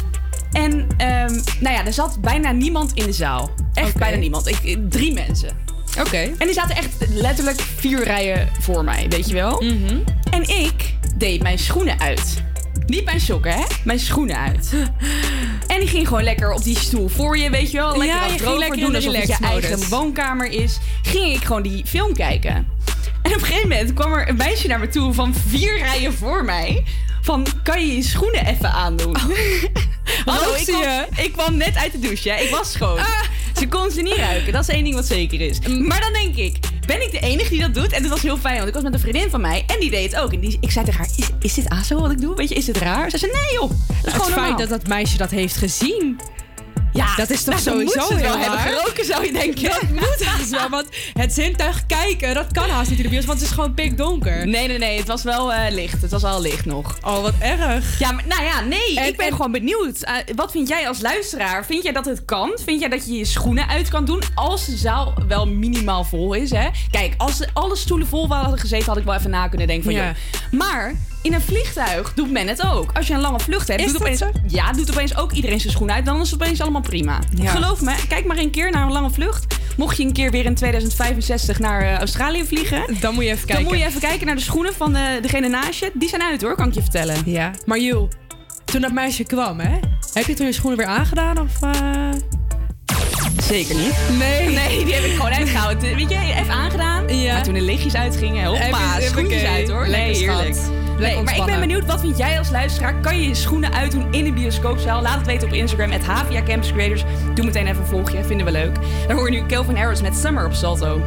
[0.53, 3.51] En ehm, nou ja, er zat bijna niemand in de zaal.
[3.75, 4.49] Echt bijna niemand.
[4.49, 5.49] Ik, drie mensen.
[6.01, 6.17] Oké.
[6.17, 9.63] En die zaten echt letterlijk vier rijen voor mij, weet je wel?
[9.63, 9.97] Mhm.
[10.31, 12.43] En ik deed mijn schoenen uit.
[12.87, 13.65] Niet mijn sokken, hè?
[13.85, 14.73] Mijn schoenen uit.
[15.67, 17.99] En die ging gewoon lekker op die stoel voor je, weet je wel?
[17.99, 20.79] Lekker Ja, je ging lekker doen alsof het je eigen woonkamer is.
[21.03, 22.67] Ging ik gewoon die film kijken.
[23.33, 26.13] En op een gegeven moment kwam er een meisje naar me toe van vier rijen
[26.13, 26.85] voor mij.
[27.23, 29.17] Van, kan je je schoenen even aandoen?
[30.25, 31.07] Hallo, Rook ik kwam, je?
[31.17, 32.43] ik kwam net uit de douche, hè?
[32.43, 32.99] Ik was schoon.
[33.59, 35.59] Ze kon ze niet ruiken, dat is één ding wat zeker is.
[35.61, 36.57] Maar dan denk ik,
[36.87, 37.93] ben ik de enige die dat doet?
[37.93, 39.91] En dat was heel fijn, want ik was met een vriendin van mij en die
[39.91, 40.33] deed het ook.
[40.33, 42.35] En die, ik zei tegen haar, is, is dit ASO wat ik doe?
[42.35, 43.11] Weet je, is dit raar?
[43.11, 44.57] Ze zei, nee joh, dat is Het gewoon feit normaal.
[44.57, 46.21] dat dat meisje dat heeft gezien.
[46.93, 49.63] Ja, dat is toch nou, sowieso het wel heel hebben geroken, zou je denken.
[49.63, 53.25] Dat moet haast wel, want het zintuig kijken, dat kan haast niet in de bios,
[53.25, 54.47] want het is gewoon pikdonker.
[54.47, 56.03] Nee, nee, nee, het was wel eh, licht.
[56.03, 56.99] Het was al licht nog.
[57.03, 57.99] Oh, wat erg.
[57.99, 60.03] Ja, maar nou ja, nee, En- ik ben en- gewoon benieuwd.
[60.03, 61.65] Eh, wat vind jij als luisteraar?
[61.65, 62.59] Vind jij dat het kan?
[62.65, 66.35] Vind jij dat je je schoenen uit kan doen als de zaal wel minimaal vol
[66.35, 66.51] is?
[66.51, 66.69] Hè?
[66.91, 69.95] Kijk, als alle stoelen vol waren gezeten, had ik wel even na kunnen denken van...
[69.95, 70.07] Ja.
[70.07, 70.15] joh.
[70.61, 72.91] Maar in een vliegtuig doet men het ook.
[72.93, 74.31] Als je een lange vlucht hebt, Is doet opeens, zo?
[74.47, 76.05] ja, doet opeens ook iedereen zijn schoenen uit.
[76.07, 77.19] Dan is het opeens allemaal prima.
[77.35, 77.51] Ja.
[77.51, 79.47] Geloof me, kijk maar een keer naar een lange vlucht.
[79.77, 82.83] Mocht je een keer weer in 2065 naar eh, Australië vliegen...
[83.01, 83.65] Dan moet je even Dan kijken.
[83.73, 85.91] moet je even kijken naar de schoenen van de, degene naast je.
[85.95, 87.17] Die zijn uit hoor, kan ik je vertellen.
[87.25, 88.09] Ja, maar Jul,
[88.65, 89.79] toen dat meisje kwam, hè?
[90.13, 91.63] Heb je toen je schoenen weer aangedaan of...
[91.63, 92.09] eh?
[93.43, 93.95] Zeker niet.
[94.19, 94.49] Nee.
[94.63, 95.97] Nee, die heb ik gewoon uitgehouden.
[95.97, 97.17] Weet je, even aangedaan.
[97.17, 97.33] Ja.
[97.33, 99.87] Maar toen de lichtjes uitgingen, hoppa, schoentjes uit hoor.
[99.87, 100.57] Lekker, nee, heerlijk.
[101.03, 103.01] Nee, maar ik ben benieuwd, wat vind jij als luisteraar?
[103.01, 105.03] Kan je je schoenen uitdoen in de bioscoopzaal?
[105.03, 107.05] Laat het weten op Instagram, at Havia Campus Creators.
[107.35, 108.77] Doe meteen even een volgje, vinden we leuk.
[109.07, 111.01] Dan hoor je nu Kelvin Harris met Summer op Salto.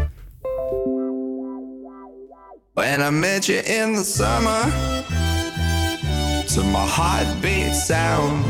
[2.73, 4.61] When I met you in the summer,
[6.45, 8.45] to my heartbeat sound,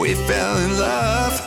[0.00, 1.42] we fell in love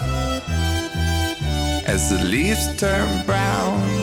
[1.88, 4.03] as the leaves turn brown.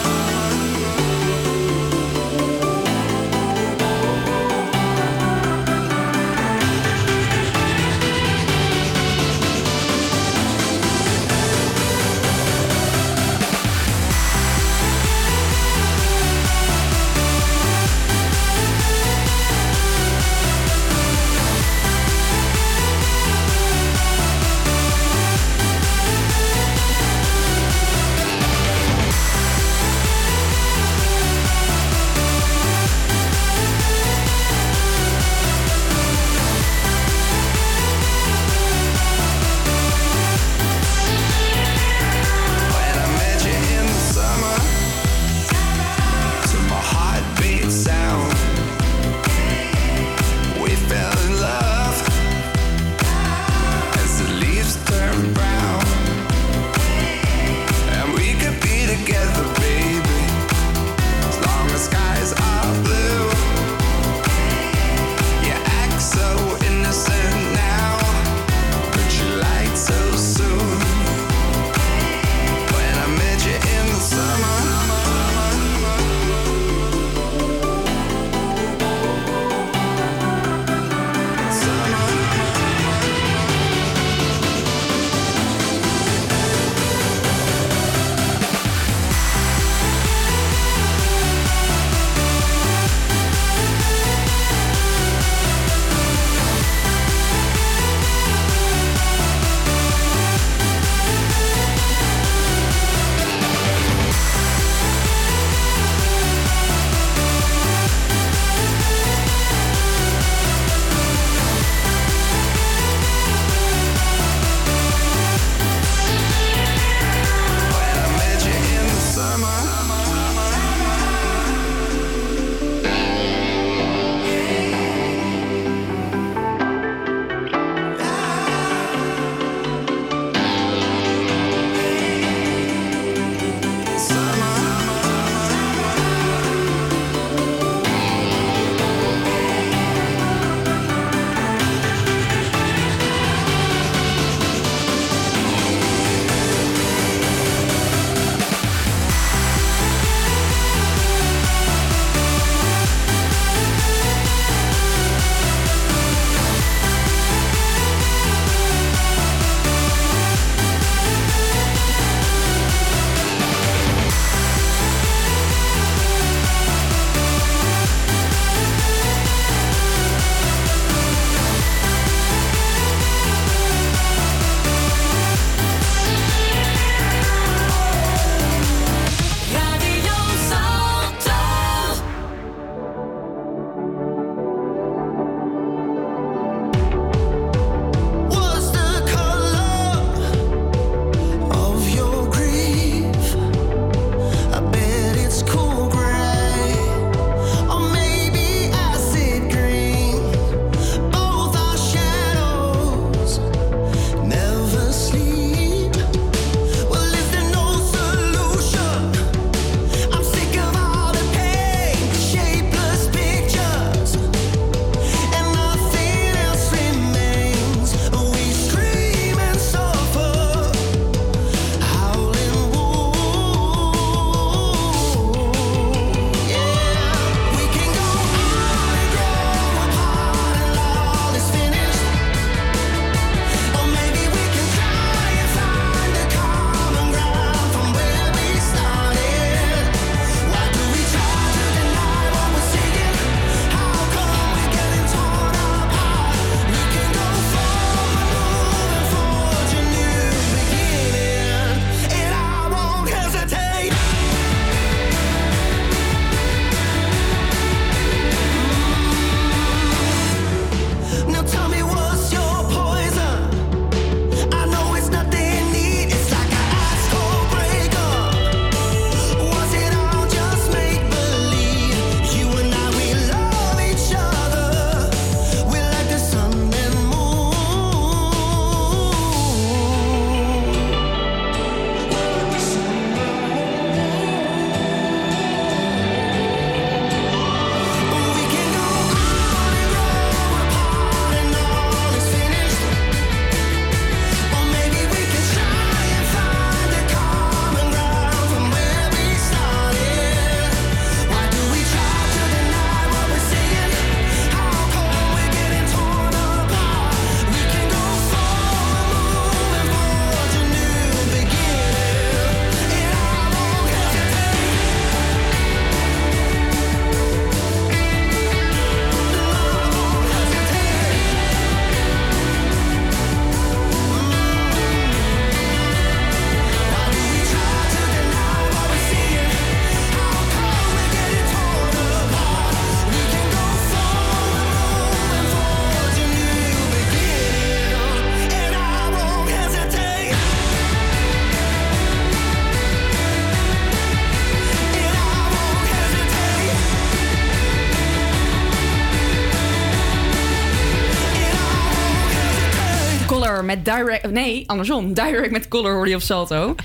[353.83, 354.31] Met Direct...
[354.31, 355.13] Nee, andersom.
[355.13, 356.75] Direct met Color hoorde je op Salto.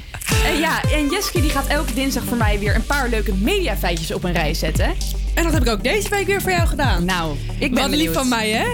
[0.44, 4.12] En ja, en Jeske die gaat elke dinsdag voor mij weer een paar leuke mediafeitjes
[4.12, 4.94] op een rij zetten.
[5.34, 7.04] En dat heb ik ook deze week weer voor jou gedaan.
[7.04, 8.66] Nou, ik ben Wat lief van mij, hè?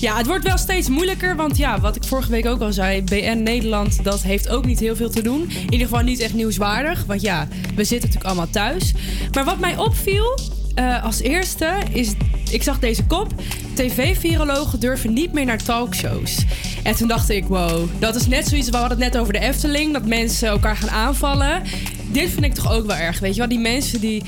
[0.00, 1.36] Ja, het wordt wel steeds moeilijker.
[1.36, 3.02] Want ja, wat ik vorige week ook al zei...
[3.02, 5.42] BN Nederland, dat heeft ook niet heel veel te doen.
[5.42, 7.04] In ieder geval niet echt nieuwswaardig.
[7.06, 8.92] Want ja, we zitten natuurlijk allemaal thuis.
[9.32, 10.38] Maar wat mij opviel
[10.74, 12.12] eh, als eerste is...
[12.50, 13.32] Ik zag deze kop.
[13.74, 16.44] TV-virologen durven niet meer naar talkshows.
[16.82, 18.68] En toen dacht ik, wow, dat is net zoiets...
[18.68, 19.92] We hadden het net over de Efteling.
[19.92, 21.62] Dat mensen elkaar gaan aanvallen.
[22.12, 23.48] Dit vind ik toch ook wel erg, weet je wel?
[23.48, 24.22] Die mensen die...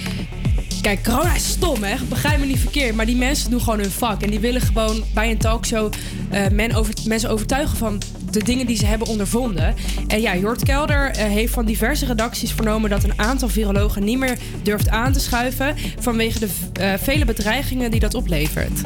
[0.80, 1.94] Kijk, corona is stom, hè?
[2.08, 2.94] Begrijp me niet verkeerd.
[2.94, 4.22] Maar die mensen doen gewoon hun vak.
[4.22, 5.92] En die willen gewoon bij een talkshow
[6.30, 9.74] eh, men over, mensen overtuigen van de dingen die ze hebben ondervonden.
[10.06, 14.18] En ja, Jort Kelder eh, heeft van diverse redacties vernomen dat een aantal virologen niet
[14.18, 15.74] meer durft aan te schuiven.
[15.98, 18.80] vanwege de eh, vele bedreigingen die dat oplevert.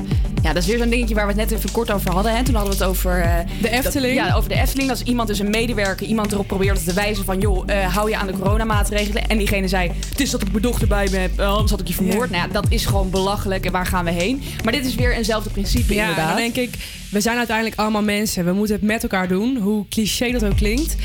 [0.48, 2.36] Ja, dat is weer zo'n dingetje waar we het net even kort over hadden.
[2.36, 2.42] Hè?
[2.44, 3.20] Toen hadden we het over...
[3.20, 4.16] eh, De Efteling.
[4.18, 4.90] Dat, ja, over de Efteling.
[4.90, 7.38] Is iemand, dus een medewerker, iemand erop probeerde te wijzen van...
[7.40, 9.26] joh, eh, hou je aan de coronamaatregelen.
[9.28, 11.80] En diegene zei, het is dat ik mijn dochter bij me heb, eh, anders had
[11.80, 12.30] ik je vermoord.
[12.30, 14.42] Nou ja, dat is gewoon belachelijk en waar gaan we heen?
[14.64, 16.28] Maar dit is weer eenzelfde principe Ja, inderdaad.
[16.28, 16.74] dan denk ik,
[17.10, 18.44] we zijn uiteindelijk allemaal mensen.
[18.44, 20.96] We moeten het met elkaar doen, hoe cliché dat ook klinkt.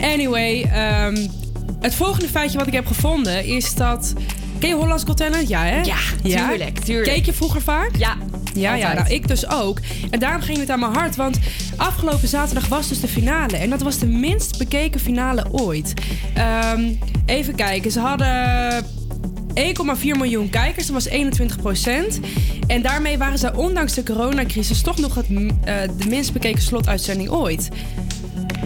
[0.00, 1.26] Anyway, ehm,
[1.80, 4.12] het volgende feitje wat ik heb gevonden is dat...
[4.58, 5.48] Ken je Hollands Got Talent?
[5.48, 5.80] Ja, hè?
[5.80, 7.12] Ja, tuurlijk, tuurlijk.
[7.14, 7.90] Keek je vroeger vaak?
[7.96, 8.16] Ja,
[8.54, 9.80] Ja, ja, nou ik dus ook.
[10.10, 11.16] En daarom ging het aan mijn hart.
[11.16, 11.38] Want
[11.76, 13.56] afgelopen zaterdag was dus de finale.
[13.56, 15.92] En dat was de minst bekeken finale ooit.
[16.34, 16.92] Ehm,
[17.26, 17.90] even kijken.
[17.90, 18.84] Ze hadden
[19.54, 20.86] 1,4 miljoen kijkers.
[20.86, 22.20] Dat was 21 procent.
[22.66, 25.26] En daarmee waren ze ondanks de coronacrisis toch nog het,
[25.64, 27.68] eh, de minst bekeken slotuitzending ooit.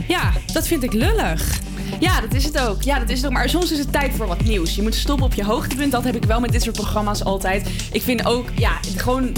[0.09, 1.61] Ja, dat vind ik lullig.
[2.01, 2.83] Ja, dat is het ook.
[2.83, 3.33] Ja, dat is het ook.
[3.33, 4.75] Maar soms is het tijd voor wat nieuws.
[4.75, 5.93] Je moet stoppen op je hoogtepunt.
[5.93, 7.69] Dat heb ik wel met dit soort programma's altijd.
[7.93, 9.33] Ik vind ook, ja, gewoon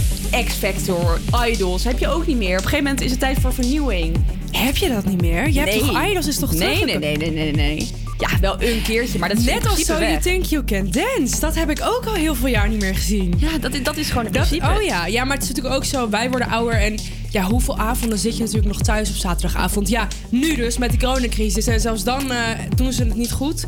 [0.45, 2.51] X-Factor, Idols heb je ook niet meer.
[2.59, 4.17] Op een gegeven moment is het tijd voor vernieuwing.
[4.51, 5.49] Heb je dat niet meer?
[5.51, 7.91] Je hebt toch Idols is toch nee, nee, nee, nee, nee, nee.
[8.19, 10.21] Ja, wel een keertje, maar dat is Net als So You.
[10.21, 11.41] Think You Can Dance.
[11.41, 13.35] Dat heb ik ook al heel veel jaar niet meer gezien.
[13.37, 14.67] Ja, dat, is- dat is gewoon Dat, principe.
[14.77, 15.07] oh ja.
[15.07, 16.09] ja, maar het is natuurlijk ook zo.
[16.09, 16.97] Wij worden ouder en
[17.35, 19.89] ja, hoeveel avonden zit je natuurlijk nog thuis op zaterdagavond?
[19.89, 21.67] Ja, nu dus met die coronacrisis.
[21.67, 22.39] En zelfs dan eh,
[22.77, 23.65] doen ze het niet goed.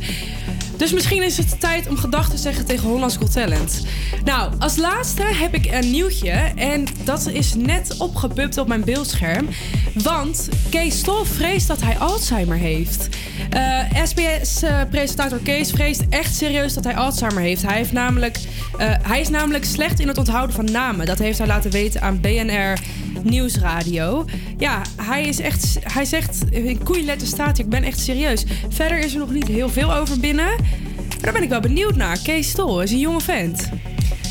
[0.77, 3.87] Dus misschien is het tijd om gedag te zeggen tegen Hollands Got Talent.
[4.25, 6.31] Nou, als laatste heb ik een nieuwtje.
[6.57, 9.49] En dat is net opgepupt op mijn beeldscherm.
[9.95, 13.09] Want Kees Stol vreest dat hij Alzheimer heeft.
[14.05, 17.63] SBS-presentator Kees vreest echt serieus dat hij Alzheimer heeft.
[17.63, 18.39] Hij, heeft namelijk,
[18.79, 21.07] eh, hij is namelijk slecht in het onthouden van namen.
[21.07, 22.79] Dat heeft hij laten weten aan BNR
[23.57, 24.25] Nieuwsradio.
[24.59, 28.45] Ja, hij, is echt, hij zegt in koeienletter staat ik ben echt serieus.
[28.69, 30.47] Verder is er nog niet heel veel over binnen.
[30.47, 32.19] Maar daar ben ik wel benieuwd naar.
[32.23, 33.69] Kees Stol is een jonge vent.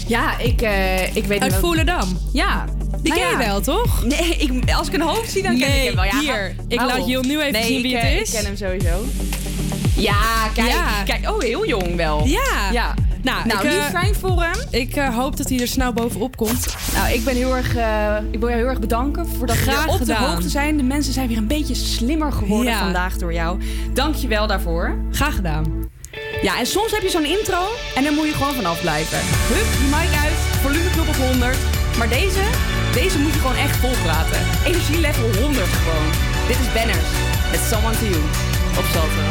[0.07, 2.17] Ja, ik, eh, ik weet Uit Volendam.
[2.33, 2.65] Ja.
[3.01, 3.47] Die Nou ken je ja.
[3.47, 4.03] wel, toch?
[4.03, 6.03] Nee, ik, als ik een hoofd zie, dan ken Nee, ik hem wel.
[6.03, 6.55] Ja, hier.
[6.67, 7.07] Ik laat.
[7.07, 8.33] Jill nu even nee, zien wie ik, het eh, is.
[8.33, 9.05] Ik ken hem sowieso.
[9.95, 10.69] Ja, kijk.
[10.69, 11.03] Ja.
[11.03, 11.29] kijk.
[11.29, 12.25] Oh, heel jong wel.
[12.25, 12.71] Ja.
[12.71, 12.93] Ja.
[13.25, 14.55] Nou, Nou, ik, nu eh, fijn voor hem.
[14.69, 16.75] Ik eh, hoop dat hij er snel bovenop komt.
[16.93, 19.61] Nou, ik ben heel erg, eh, ik wil jou heel erg bedanken voor dat we
[19.61, 20.21] Graag weer op gedaan.
[20.23, 20.77] de hoogte zijn.
[20.77, 22.79] De mensen zijn weer een beetje slimmer geworden Ja.
[22.79, 23.59] vandaag door jou.
[23.93, 24.97] Dank je wel daarvoor.
[25.11, 25.89] Graag gedaan.
[26.41, 27.61] Ja, en soms heb je zo'n intro
[27.95, 29.17] en dan moet je gewoon vanaf blijven.
[29.21, 31.57] Hup, die mic uit, volumeknop op 100.
[31.97, 32.43] Maar deze,
[32.93, 34.39] deze moet je gewoon echt volpraten.
[34.65, 36.07] Energie level 100 gewoon.
[36.47, 37.09] Dit is Banners
[37.51, 38.21] met Someone to You
[38.79, 39.23] op Salto.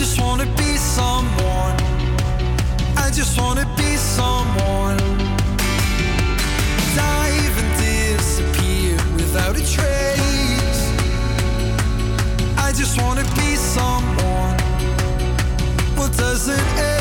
[0.00, 1.76] Just want to be someone.
[2.96, 4.96] I just want to be someone.
[6.96, 10.82] Dive and disappear without a trace.
[12.56, 14.56] I just want to be someone.
[15.98, 16.99] Well, doesn't everyone?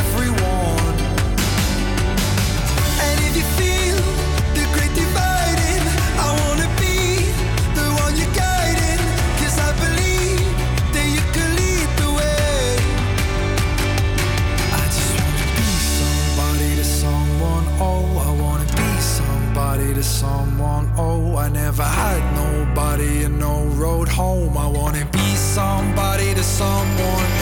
[20.09, 20.91] Someone.
[20.97, 24.57] Oh, I never had nobody and no road home.
[24.57, 27.38] I wanna be somebody to someone.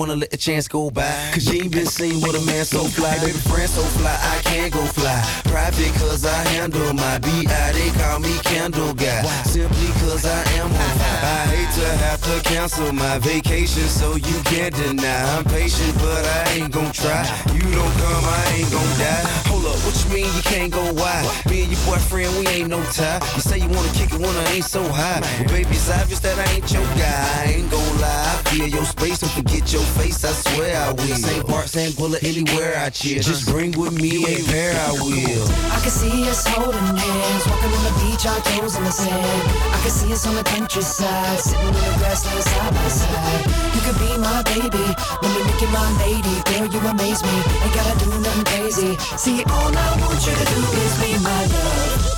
[0.00, 2.84] Wanna let the chance go by, cause you ain't been seen with a man so
[2.84, 3.12] fly.
[3.20, 5.20] Baby, friend so fly, I can't go fly.
[5.44, 9.20] Private cause I handle my BI, they call me Candle Guy.
[9.44, 11.20] Simply cause I am on fire.
[11.20, 15.36] I hate to have to cancel my vacation, so you can't deny.
[15.36, 17.20] I'm patient, but I ain't gon' try.
[17.52, 19.24] You don't come, I ain't gon' die.
[19.52, 21.28] Hold up, what you mean you can't go wide?
[21.44, 23.20] Me and your boyfriend, we ain't no tie.
[23.36, 25.20] You say you wanna kick it when I ain't so high.
[25.44, 27.20] Well, baby, it's obvious that I ain't your guy.
[27.36, 28.29] I ain't gon' lie.
[28.50, 31.14] Feel your space and forget your face, I swear I will.
[31.14, 33.22] Same part, same bullet, anywhere I chill.
[33.22, 35.46] Just bring with me a pair, I will.
[35.70, 39.42] I can see us holding hands, walking on the beach, our toes in the sand.
[39.70, 43.46] I can see us on the countryside, sitting in the grassland side by side.
[43.70, 44.82] You could be my baby,
[45.22, 46.34] let me make you my lady.
[46.50, 48.98] Girl, you amaze me, ain't gotta do nothing crazy.
[49.14, 52.09] See, all I want you to do is be my love.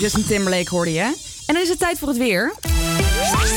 [0.00, 1.14] Justin Timberlake hoorde je.
[1.46, 2.54] En dan is het tijd voor het weer.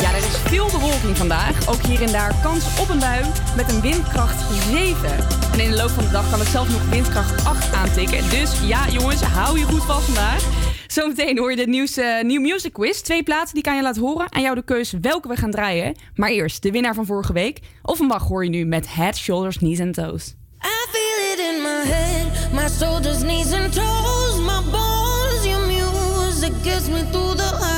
[0.01, 1.69] Ja, er is veel bewolking vandaag.
[1.69, 3.25] Ook hier en daar kans op een bui
[3.55, 4.95] met een windkracht 7.
[5.53, 8.29] En in de loop van de dag kan het zelfs nog windkracht 8 aantikken.
[8.29, 10.43] Dus ja, jongens, hou je goed vast vandaag.
[10.87, 13.01] Zometeen hoor je de nieuwste New Music Quiz.
[13.01, 14.27] Twee platen die kan je laten horen.
[14.33, 15.95] Aan jou de keus welke we gaan draaien.
[16.15, 17.59] Maar eerst de winnaar van vorige week.
[17.81, 20.35] Offenbach hoor je nu met Head, Shoulders, Knees and Toes.
[20.63, 24.22] I feel it in my head, my shoulders, knees, and toes,
[26.43, 27.72] music gets me through the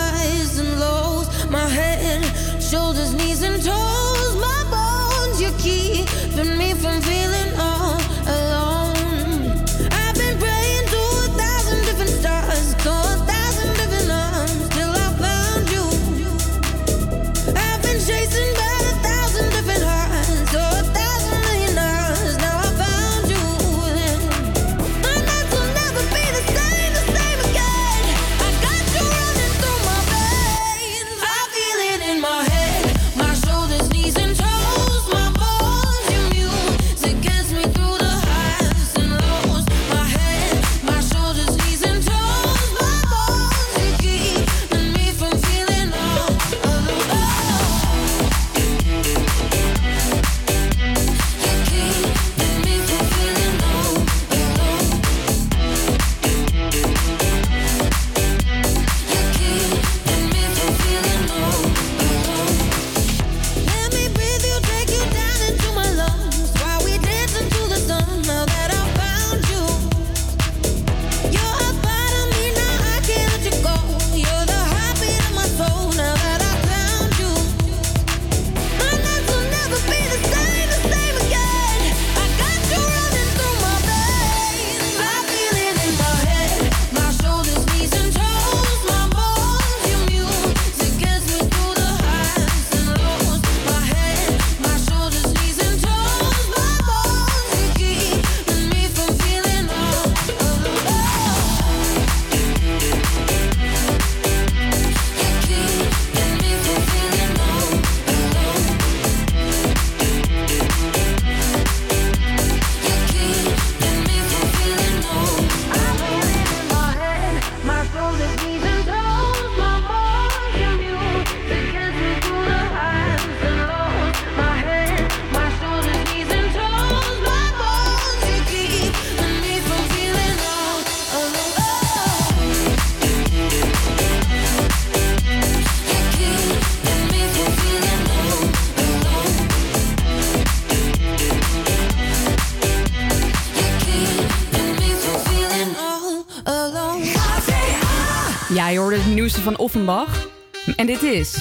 [149.45, 150.27] van Offenbach.
[150.76, 151.38] En dit is...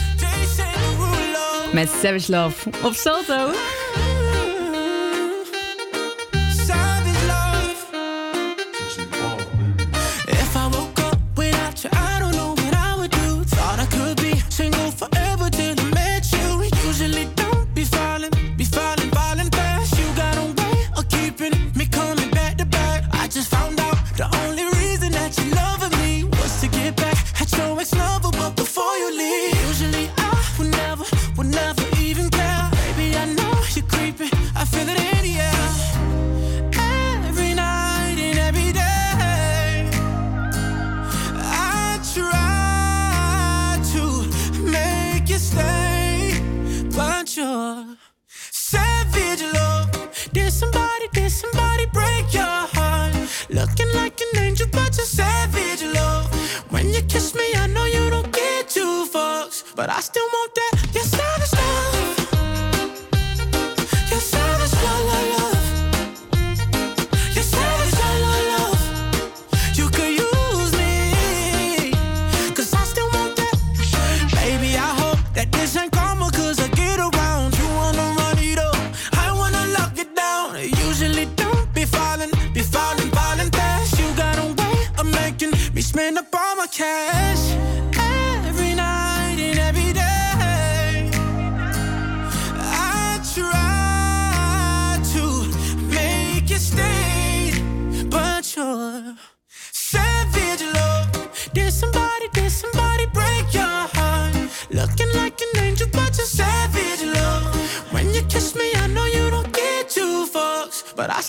[1.72, 3.50] Met Savage Love op Salto.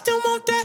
[0.05, 0.64] Still want that.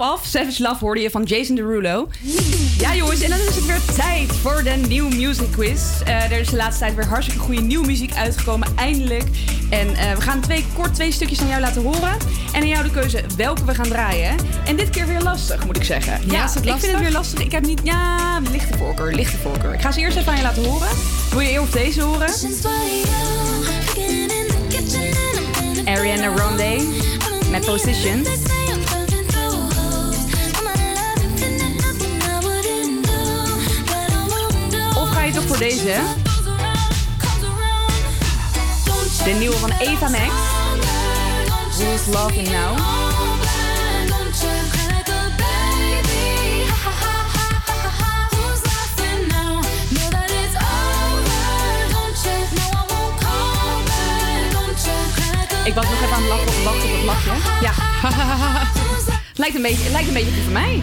[0.00, 0.26] Af.
[0.26, 2.08] Savage Love hoorde je van Jason Derulo.
[2.78, 6.00] Ja jongens, en dan is het weer tijd voor de New Music Quiz.
[6.04, 9.24] Eh, er is de laatste tijd weer hartstikke goede nieuwe muziek uitgekomen, eindelijk.
[9.70, 12.16] En eh, we gaan twee, kort twee stukjes aan jou laten horen.
[12.52, 14.36] En aan jou de keuze welke we gaan draaien.
[14.66, 16.20] En dit keer weer lastig, moet ik zeggen.
[16.30, 17.40] Ja, is het ik vind het weer lastig.
[17.40, 17.80] Ik heb niet...
[17.84, 19.74] Ja, lichte voorkeur, lichte voorkeur.
[19.74, 20.88] Ik ga ze eerst even aan je laten horen.
[21.30, 22.30] Wil je eerst deze horen?
[25.84, 26.86] Ariana Grande
[27.50, 28.24] met Position.
[35.60, 36.00] Voor deze?
[39.24, 40.32] De nieuwe van Eva Max.
[41.78, 42.78] Who's Loving Now?
[55.64, 57.30] Ik was nog even aan het lachen op het het lachje.
[57.60, 57.72] Ja.
[59.34, 60.82] lijkt, een beetje, het lijkt een beetje van mij.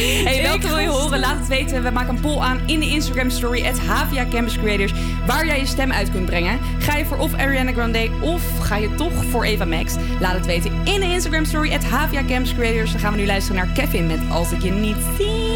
[0.00, 1.20] Hey, welke wil je horen?
[1.20, 1.82] Laat het weten.
[1.82, 4.92] We maken een poll aan in de Instagram story at Havia Campus Creators.
[5.26, 6.58] Waar jij je stem uit kunt brengen.
[6.78, 9.94] Ga je voor of Ariana Grande of ga je toch voor Eva Max?
[10.20, 12.90] Laat het weten in de Instagram story at Havia Campus Creators.
[12.90, 15.53] Dan gaan we nu luisteren naar Kevin met Als ik je niet zie.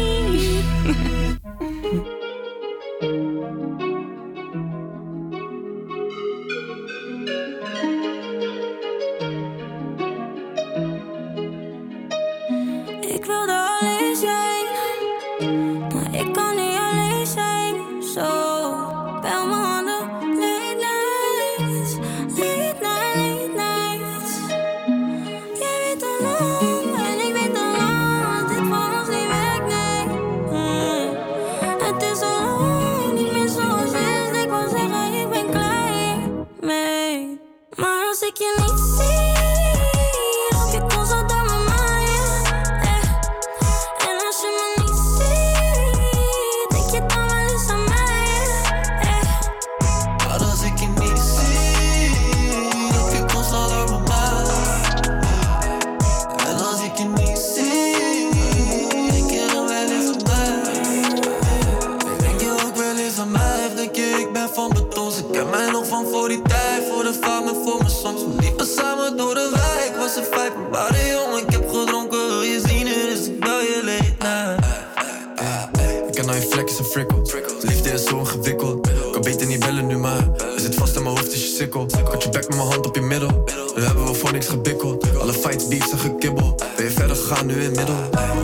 [76.29, 77.21] Nou je vlek is een frikkel.
[77.61, 78.87] Liefde is zo ingewikkeld.
[79.11, 81.85] Kan beter niet bellen nu, maar je zit vast in mijn hoofd, is je sikkel.
[82.03, 83.43] Kat je bek met mijn hand op je middel.
[83.75, 85.17] Nu hebben we voor niks gebikkeld.
[85.17, 86.55] Alle fights, beefs en gekibbel.
[86.75, 87.95] Ben je verder gegaan nu in middel?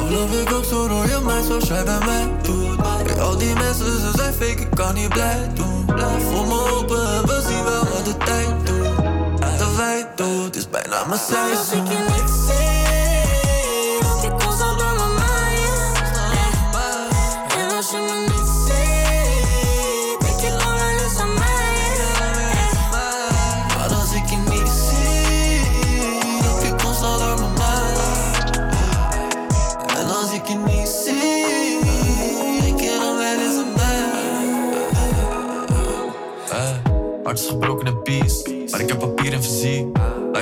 [0.07, 3.53] Geloof ik ook zo door je mij zoals jij bij mij doet Hey, al die
[3.53, 7.41] mensen, ze zijn fake, ik kan niet blij doen Blijf voor me open en we
[7.47, 12.54] zien wel wat de tijd doet De wij doet, is bijna mijn Als ik seizoen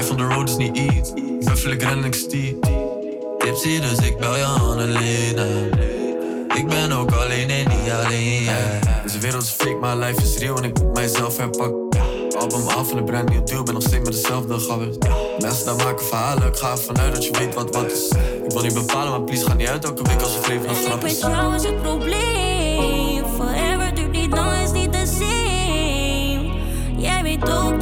[0.03, 1.13] Life on the road is niet iets.
[1.45, 2.55] Buffel, ik ren en ik stier.
[3.37, 5.45] Tipsy, dus ik bel je Annelena
[6.55, 9.03] Ik ben ook alleen en niet alleen, yeah.
[9.03, 11.89] Deze wereld is fake, maar life is real en ik moet mijzelf herpakken.
[12.39, 14.97] Album af en een brand nieuw deal, ben nog steeds met dezelfde gabbers.
[15.39, 18.07] Mensen daar maken verhalen, ik ga ervan uit dat je weet wat wat is.
[18.45, 21.01] Ik wil niet bepalen, maar please ga niet uit elke week als leven nog grap
[21.01, 21.19] Met is.
[21.19, 23.23] jou is het probleem.
[23.35, 26.51] Forever duurt niet lang, is niet de same.
[26.97, 27.79] Jij weet ook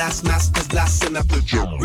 [0.00, 1.78] blast masters blasting up the drum.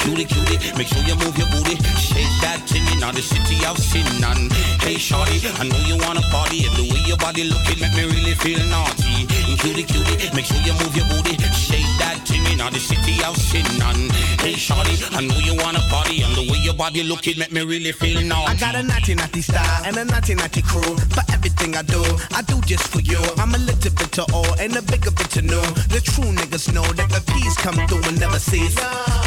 [0.00, 1.76] Cutie, cutie, make sure you move your booty.
[1.94, 4.02] Shake that thing in the city of sin.
[4.24, 4.52] And
[4.82, 6.66] hey, shorty, I know you wanna party.
[6.66, 9.35] And the way your body looking make me really feel naughty.
[9.58, 11.36] Cutie, cutie, make sure you move your booty.
[11.52, 13.64] Shake that thing in the city of sin.
[13.82, 16.22] And hey, shorty, I know you wanna party.
[16.22, 18.52] And the way your body looking make me really feel naughty.
[18.52, 20.96] I got a naughty naughty style and a naughty naughty crew.
[21.16, 22.02] For everything I do,
[22.34, 23.18] I do just for you.
[23.38, 25.62] I'm a little bit to all and a bigger bit to know.
[25.88, 28.76] The true niggas know that the peace come through and never cease.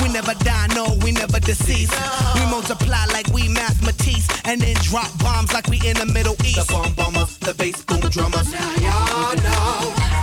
[0.04, 1.92] We never die, no, we never decease.
[2.36, 6.68] We multiply like we mathematics and then drop bombs like we in the Middle East.
[6.68, 8.54] The bomb bombers, the bass boom drummers.
[8.54, 9.74] Y'all know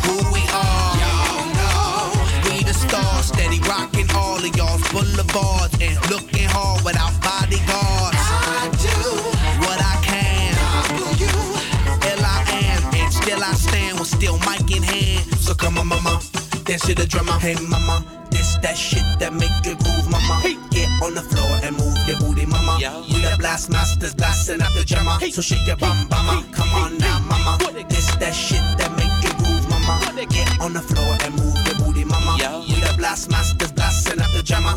[0.06, 0.94] who we are.
[1.02, 2.14] Y'all know
[2.46, 8.22] we the stars, steady rocking all of y'all's boulevards and looking hard without bodyguards.
[8.22, 8.98] I do
[9.66, 10.54] what I can.
[11.18, 11.34] you,
[12.14, 12.38] L I
[12.70, 15.24] am, and still I stand with still mic in hand.
[15.40, 16.20] So come on, mama,
[16.64, 17.38] dance to the drummer.
[17.40, 20.36] Hey, mama, this that shit that make you move, mama.
[20.70, 22.55] Get on the floor and move your booty, mama.
[23.56, 25.18] Blast masters blasting up the drummer.
[25.30, 26.44] So shake your bum, mama.
[26.52, 27.56] Come on now, mama.
[27.88, 29.96] This that shit that make you move, mama.
[30.28, 32.36] Get on the floor and move your booty, mama.
[32.68, 34.76] We the blast masters blasting up the drummer.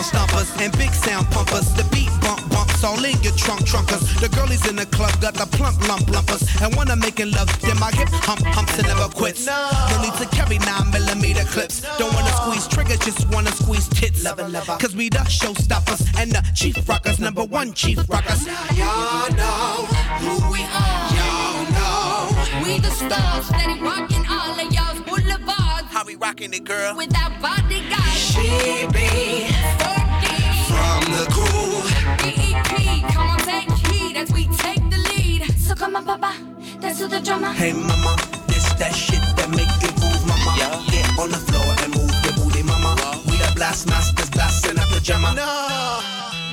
[0.00, 1.74] The stompers and big sound pumpers.
[1.74, 4.00] The beat bump bumps all in your trunk trunkers.
[4.18, 6.40] The girlies in the club got the plump lump lumpers.
[6.62, 9.44] And when I'm making love, then my hip hump humps and never quits.
[9.44, 11.84] No need to carry nine millimeter clips.
[11.98, 14.24] Don't wanna squeeze triggers, just wanna squeeze tits.
[14.24, 18.46] Cause we the showstoppers and the chief rockers, number one chief rockers.
[18.72, 19.84] Y'all know
[20.24, 21.12] who we are.
[21.12, 25.69] Y'all know We the stars, steady rocking all of y'all's boulevards.
[26.10, 26.96] How we rocking it, girl.
[26.96, 28.16] Without bodyguards.
[28.16, 29.46] She be
[30.68, 31.82] from the crew.
[32.22, 35.50] BEP, come on, take heed as we take the lead.
[35.58, 36.34] So come on, papa,
[36.80, 37.52] dance to the drummer.
[37.52, 38.16] Hey mama,
[38.46, 40.54] this that shit that make you move, mama.
[40.58, 40.82] Yeah.
[40.90, 42.94] Get on the floor and move your booty, mama.
[43.26, 45.34] We the blast masters blasting up the drummer.
[45.34, 46.00] No,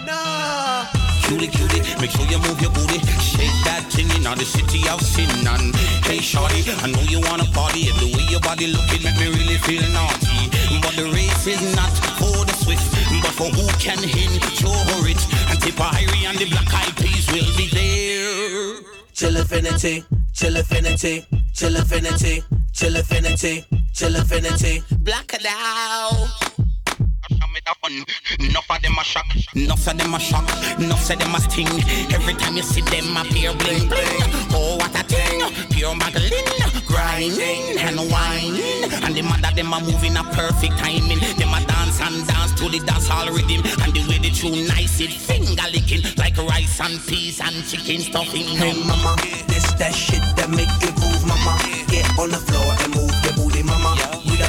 [0.06, 0.97] no.
[1.28, 3.04] Cutie, cutie, make sure you move your booty.
[3.20, 5.28] Shake that thing in the city of sin.
[5.44, 5.76] And
[6.08, 7.92] hey, shorty, I know you wanna party.
[7.92, 10.48] And the way your body looking make me really feel naughty.
[10.80, 12.88] But the race is not for the swift,
[13.20, 15.20] but for who can endure it.
[15.52, 18.80] And Tipperary and the Black Eyed Peas will be there.
[19.12, 24.82] Chill affinity, chill affinity, chill affinity, chill affinity, chill affinity.
[25.04, 26.67] Black it out.
[28.40, 29.26] Enough of them a shock,
[29.56, 30.48] enough of them a shock,
[30.80, 31.68] enough of them a sting.
[32.14, 34.22] Every time you see them a pure bling bling.
[34.54, 36.58] Oh what a thing, pure Magdalene
[36.98, 37.78] grinding.
[37.80, 38.90] And whining.
[39.06, 41.20] And the mother them a moving a perfect timing.
[41.38, 43.62] Them a dance and dance to the dance hall rhythm.
[43.84, 48.02] And the way the tune nice, it finger licking like rice and peas and chicken
[48.02, 48.48] stuffing.
[48.58, 49.16] Hey mama,
[49.48, 51.54] this that shit that make you move, mama.
[51.88, 53.07] Get on the floor and move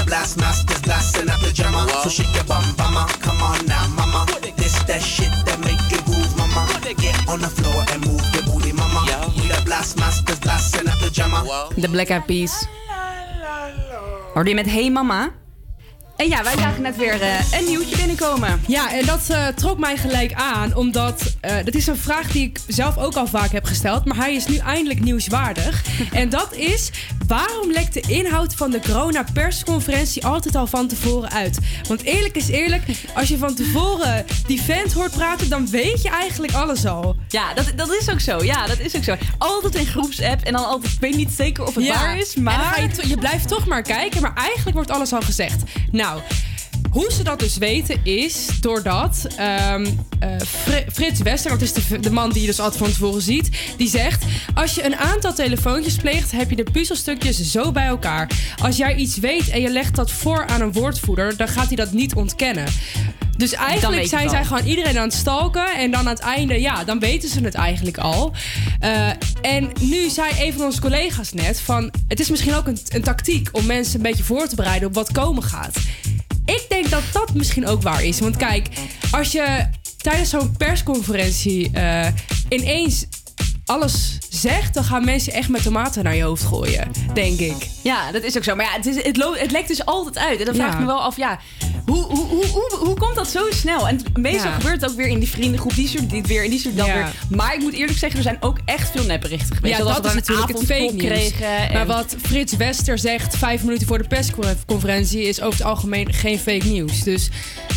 [0.09, 1.87] blast masters, blasting up the jammer.
[2.03, 3.07] So shake your bum, mama.
[3.21, 4.27] Come on now, mama.
[4.57, 6.65] This that shit that make you move, mama.
[6.83, 9.03] Get on the floor and move your booty, mama.
[9.37, 11.45] We the blast masters, blasting up the jammer.
[11.77, 12.67] De Black Eyed Peas.
[14.35, 15.33] Hoorde je met Hey Mama?
[16.19, 18.61] En ja, wij zagen net weer eh, een nieuwtje binnenkomen.
[18.67, 22.43] Ja, en dat eh, trok mij gelijk aan, omdat eh, dat is een vraag die
[22.43, 25.85] ik zelf ook al vaak heb gesteld, maar hij is nu eindelijk nieuwswaardig.
[26.13, 26.91] en dat is,
[27.27, 31.59] waarom lekt de inhoud van de corona-persconferentie altijd al van tevoren uit?
[31.89, 32.83] Want eerlijk is eerlijk,
[33.19, 37.17] als je van tevoren die vent hoort praten, dan weet je eigenlijk alles al.
[37.29, 38.45] Ja, dat, dat is ook zo.
[38.45, 39.17] Ja, dat is ook zo.
[39.39, 42.55] Altijd in groepsapp en dan altijd, ik weet niet zeker of het waar is, maar...
[42.55, 45.63] En dan ga je, je blijft toch maar kijken, maar eigenlijk wordt alles al gezegd.
[45.91, 46.23] Nou, Nou.
[46.91, 49.27] Hoe ze dat dus weten is doordat
[50.47, 53.51] Fri- Frits Wester, dat is de, de man die je dus altijd van tevoren ziet,
[53.77, 54.25] die zegt:
[54.55, 58.31] Als je een aantal telefoontjes pleegt, heb je de puzzelstukjes zo bij elkaar.
[58.63, 61.77] Als jij iets weet en je legt dat voor aan een woordvoerder, dan gaat hij
[61.77, 62.67] dat niet ontkennen.
[63.37, 65.75] Dus eigenlijk zijn zij gewoon iedereen aan het stalken.
[65.75, 68.33] En dan aan het einde, ja, dan weten ze het eigenlijk al.
[68.79, 69.09] Eh,
[69.41, 71.93] en nu zei een van onze collega's net van...
[72.09, 74.95] Het is misschien ook een, een tactiek om mensen een beetje voor te bereiden op
[74.95, 75.77] wat komen gaat.
[76.49, 78.21] Ik denk dat dat misschien ook waar is.
[78.21, 78.69] Want kijk,
[79.11, 79.67] als je
[79.97, 82.07] tijdens zo'n persconferentie eh,
[82.49, 83.07] ineens
[83.69, 84.75] alles zegt...
[84.75, 87.69] dan gaan mensen echt met tomaten naar je hoofd gooien, denk ik.
[87.83, 88.55] Ja, dat is ook zo.
[88.55, 90.39] Maar ja, het, is, het, het lekt dus altijd uit.
[90.39, 90.73] En dan vraag Ja.
[90.73, 91.39] ik me wel af, ja,
[91.87, 93.89] hoe, hoe, hoe, hoe, hoe komt dat zo snel?
[93.89, 94.57] En meestal Ja.
[94.57, 95.75] gebeurt het ook weer in die vriendengroep.
[95.75, 96.95] Die stuurt dit weer en die stuurt dat Ja.
[96.95, 97.13] weer.
[97.37, 99.79] Maar ik moet eerlijk zeggen, er zijn ook echt veel nepberichten geweest.
[99.79, 101.73] Ja, dat is natuurlijk het fake kregen.
[101.73, 105.23] Maar wat Frits Wester zegt vijf minuten voor de persconferentie...
[105.23, 107.03] is over het algemeen geen fake nieuws.
[107.03, 107.29] Dus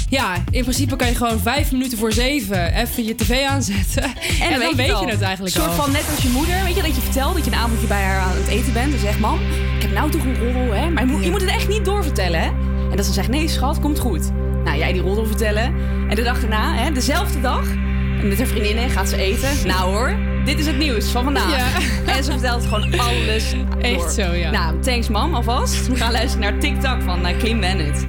[0.10, 2.74] ja, in principe kan je gewoon vijf minuten voor zeven...
[2.74, 4.04] even je tv aanzetten.
[4.42, 5.08] En, dan weet je, al.
[5.08, 5.81] het eigenlijk Een soort al.
[5.84, 8.04] Van net als je moeder, weet je, dat je vertelt dat je een avondje bij
[8.04, 8.94] haar aan het eten bent.
[8.94, 9.40] En zegt, mam,
[9.76, 10.90] ik heb nou toch een roddel, hè?
[10.90, 12.48] Maar je moet, je moet het echt niet doorvertellen, hè?
[12.90, 14.32] En dat ze zegt, nee schat, komt goed.
[14.64, 15.74] Nou, jij die roddel vertellen.
[16.10, 17.66] En de dag daarna, hè, dezelfde dag,
[18.24, 19.68] met haar vriendinnen gaat ze eten.
[19.68, 21.78] Nou hoor, dit is het nieuws van vandaag.
[22.16, 24.10] En ze vertelt gewoon alles Echt door.
[24.10, 24.52] zo, ja.
[24.52, 25.88] Nou, thanks mam, alvast.
[25.88, 28.08] We gaan luisteren naar TikTok van uh, Clean Bennett.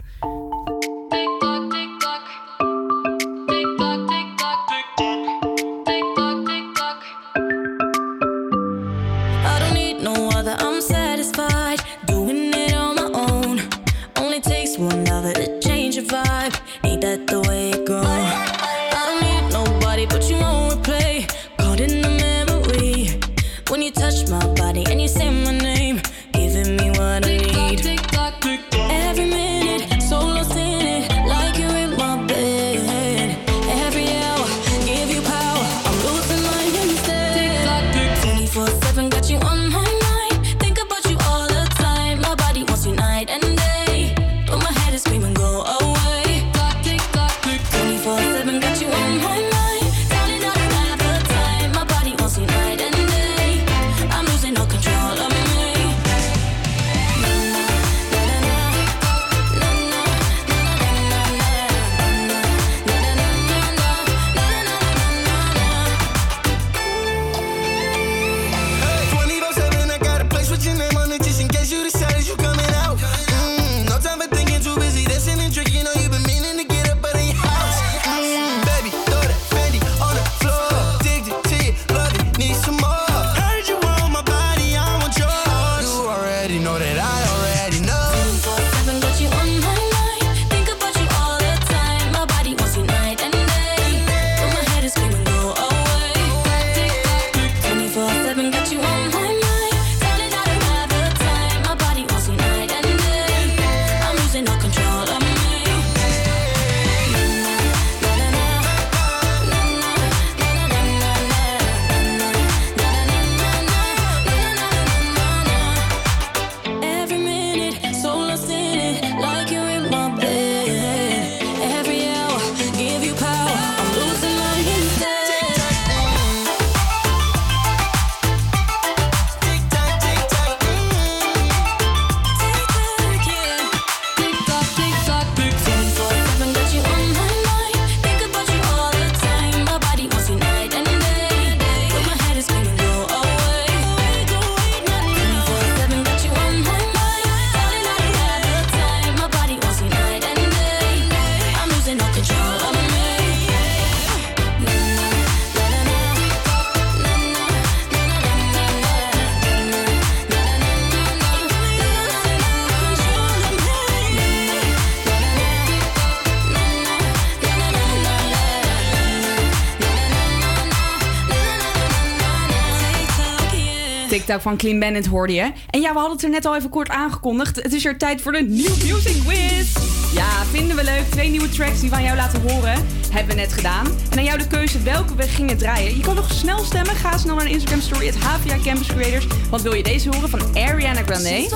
[174.41, 175.53] Van Clean Bandit hoorde je.
[175.71, 177.63] En ja, we hadden het er net al even kort aangekondigd.
[177.63, 179.77] Het is er tijd voor de New Music Quiz.
[180.15, 181.05] Ja, vinden we leuk.
[181.11, 182.87] Twee nieuwe tracks die aan jou laten horen.
[183.11, 183.87] Hebben we net gedaan.
[184.11, 185.97] En aan jou de keuze welke we gingen draaien.
[185.97, 186.95] Je kan nog snel stemmen.
[186.95, 189.27] Ga snel naar de Instagram story, het HVA Campus Creators.
[189.51, 191.49] Want wil je deze horen van Ariana Grande?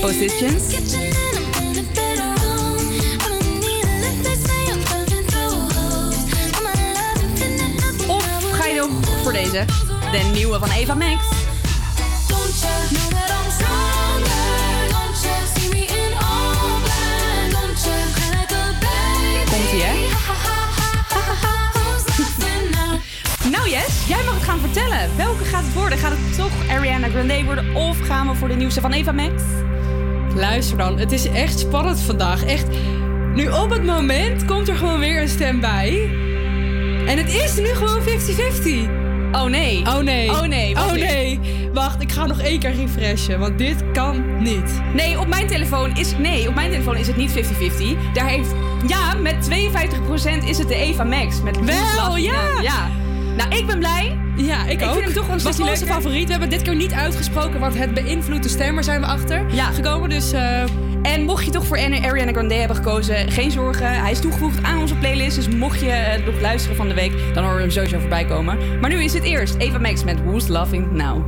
[0.00, 0.62] Positions.
[8.06, 9.64] Of ga je nog voor deze?
[10.12, 11.33] De nieuwe van Eva Max.
[24.60, 25.16] Gaan vertellen.
[25.16, 25.98] Welke gaat het worden?
[25.98, 29.42] Gaat het toch Ariana Grande worden of gaan we voor de nieuwste van Eva Max?
[30.34, 32.44] Luister dan, het is echt spannend vandaag.
[32.44, 32.66] Echt.
[33.34, 36.10] Nu op het moment komt er gewoon weer een stem bij.
[37.06, 38.06] En het is nu gewoon 50-50.
[39.32, 39.86] Oh nee.
[39.86, 40.30] Oh nee.
[40.30, 41.40] Oh nee, wacht Oh nee.
[41.72, 44.82] Wacht, ik ga nog één keer refreshen, want dit kan niet.
[44.94, 47.32] Nee, op mijn telefoon is, nee, op mijn telefoon is het niet 50-50.
[48.12, 48.54] Daar heeft,
[48.86, 51.42] ja, met 52% is het de Eva Max.
[51.42, 52.60] Met Wel, ja.
[52.62, 52.90] Ja.
[53.36, 54.23] Nou, ik ben blij.
[54.36, 54.92] Ja, ik, Ik ook.
[54.92, 56.24] vind hem toch een stukje onze favoriet.
[56.24, 58.74] We hebben dit keer niet uitgesproken, want het beïnvloedt de stem.
[58.74, 59.44] Daar zijn we achter
[59.74, 60.08] gekomen.
[60.08, 60.62] Dus eh,
[61.02, 64.00] En mocht je toch voor Ariana Grande hebben gekozen, geen zorgen.
[64.02, 65.36] Hij is toegevoegd aan onze playlist.
[65.36, 68.24] Dus mocht je eh, nog luisteren van de week, dan horen we hem sowieso voorbij
[68.24, 68.58] komen.
[68.80, 71.22] Maar nu is het eerst Eva Max met Who's Loving Now.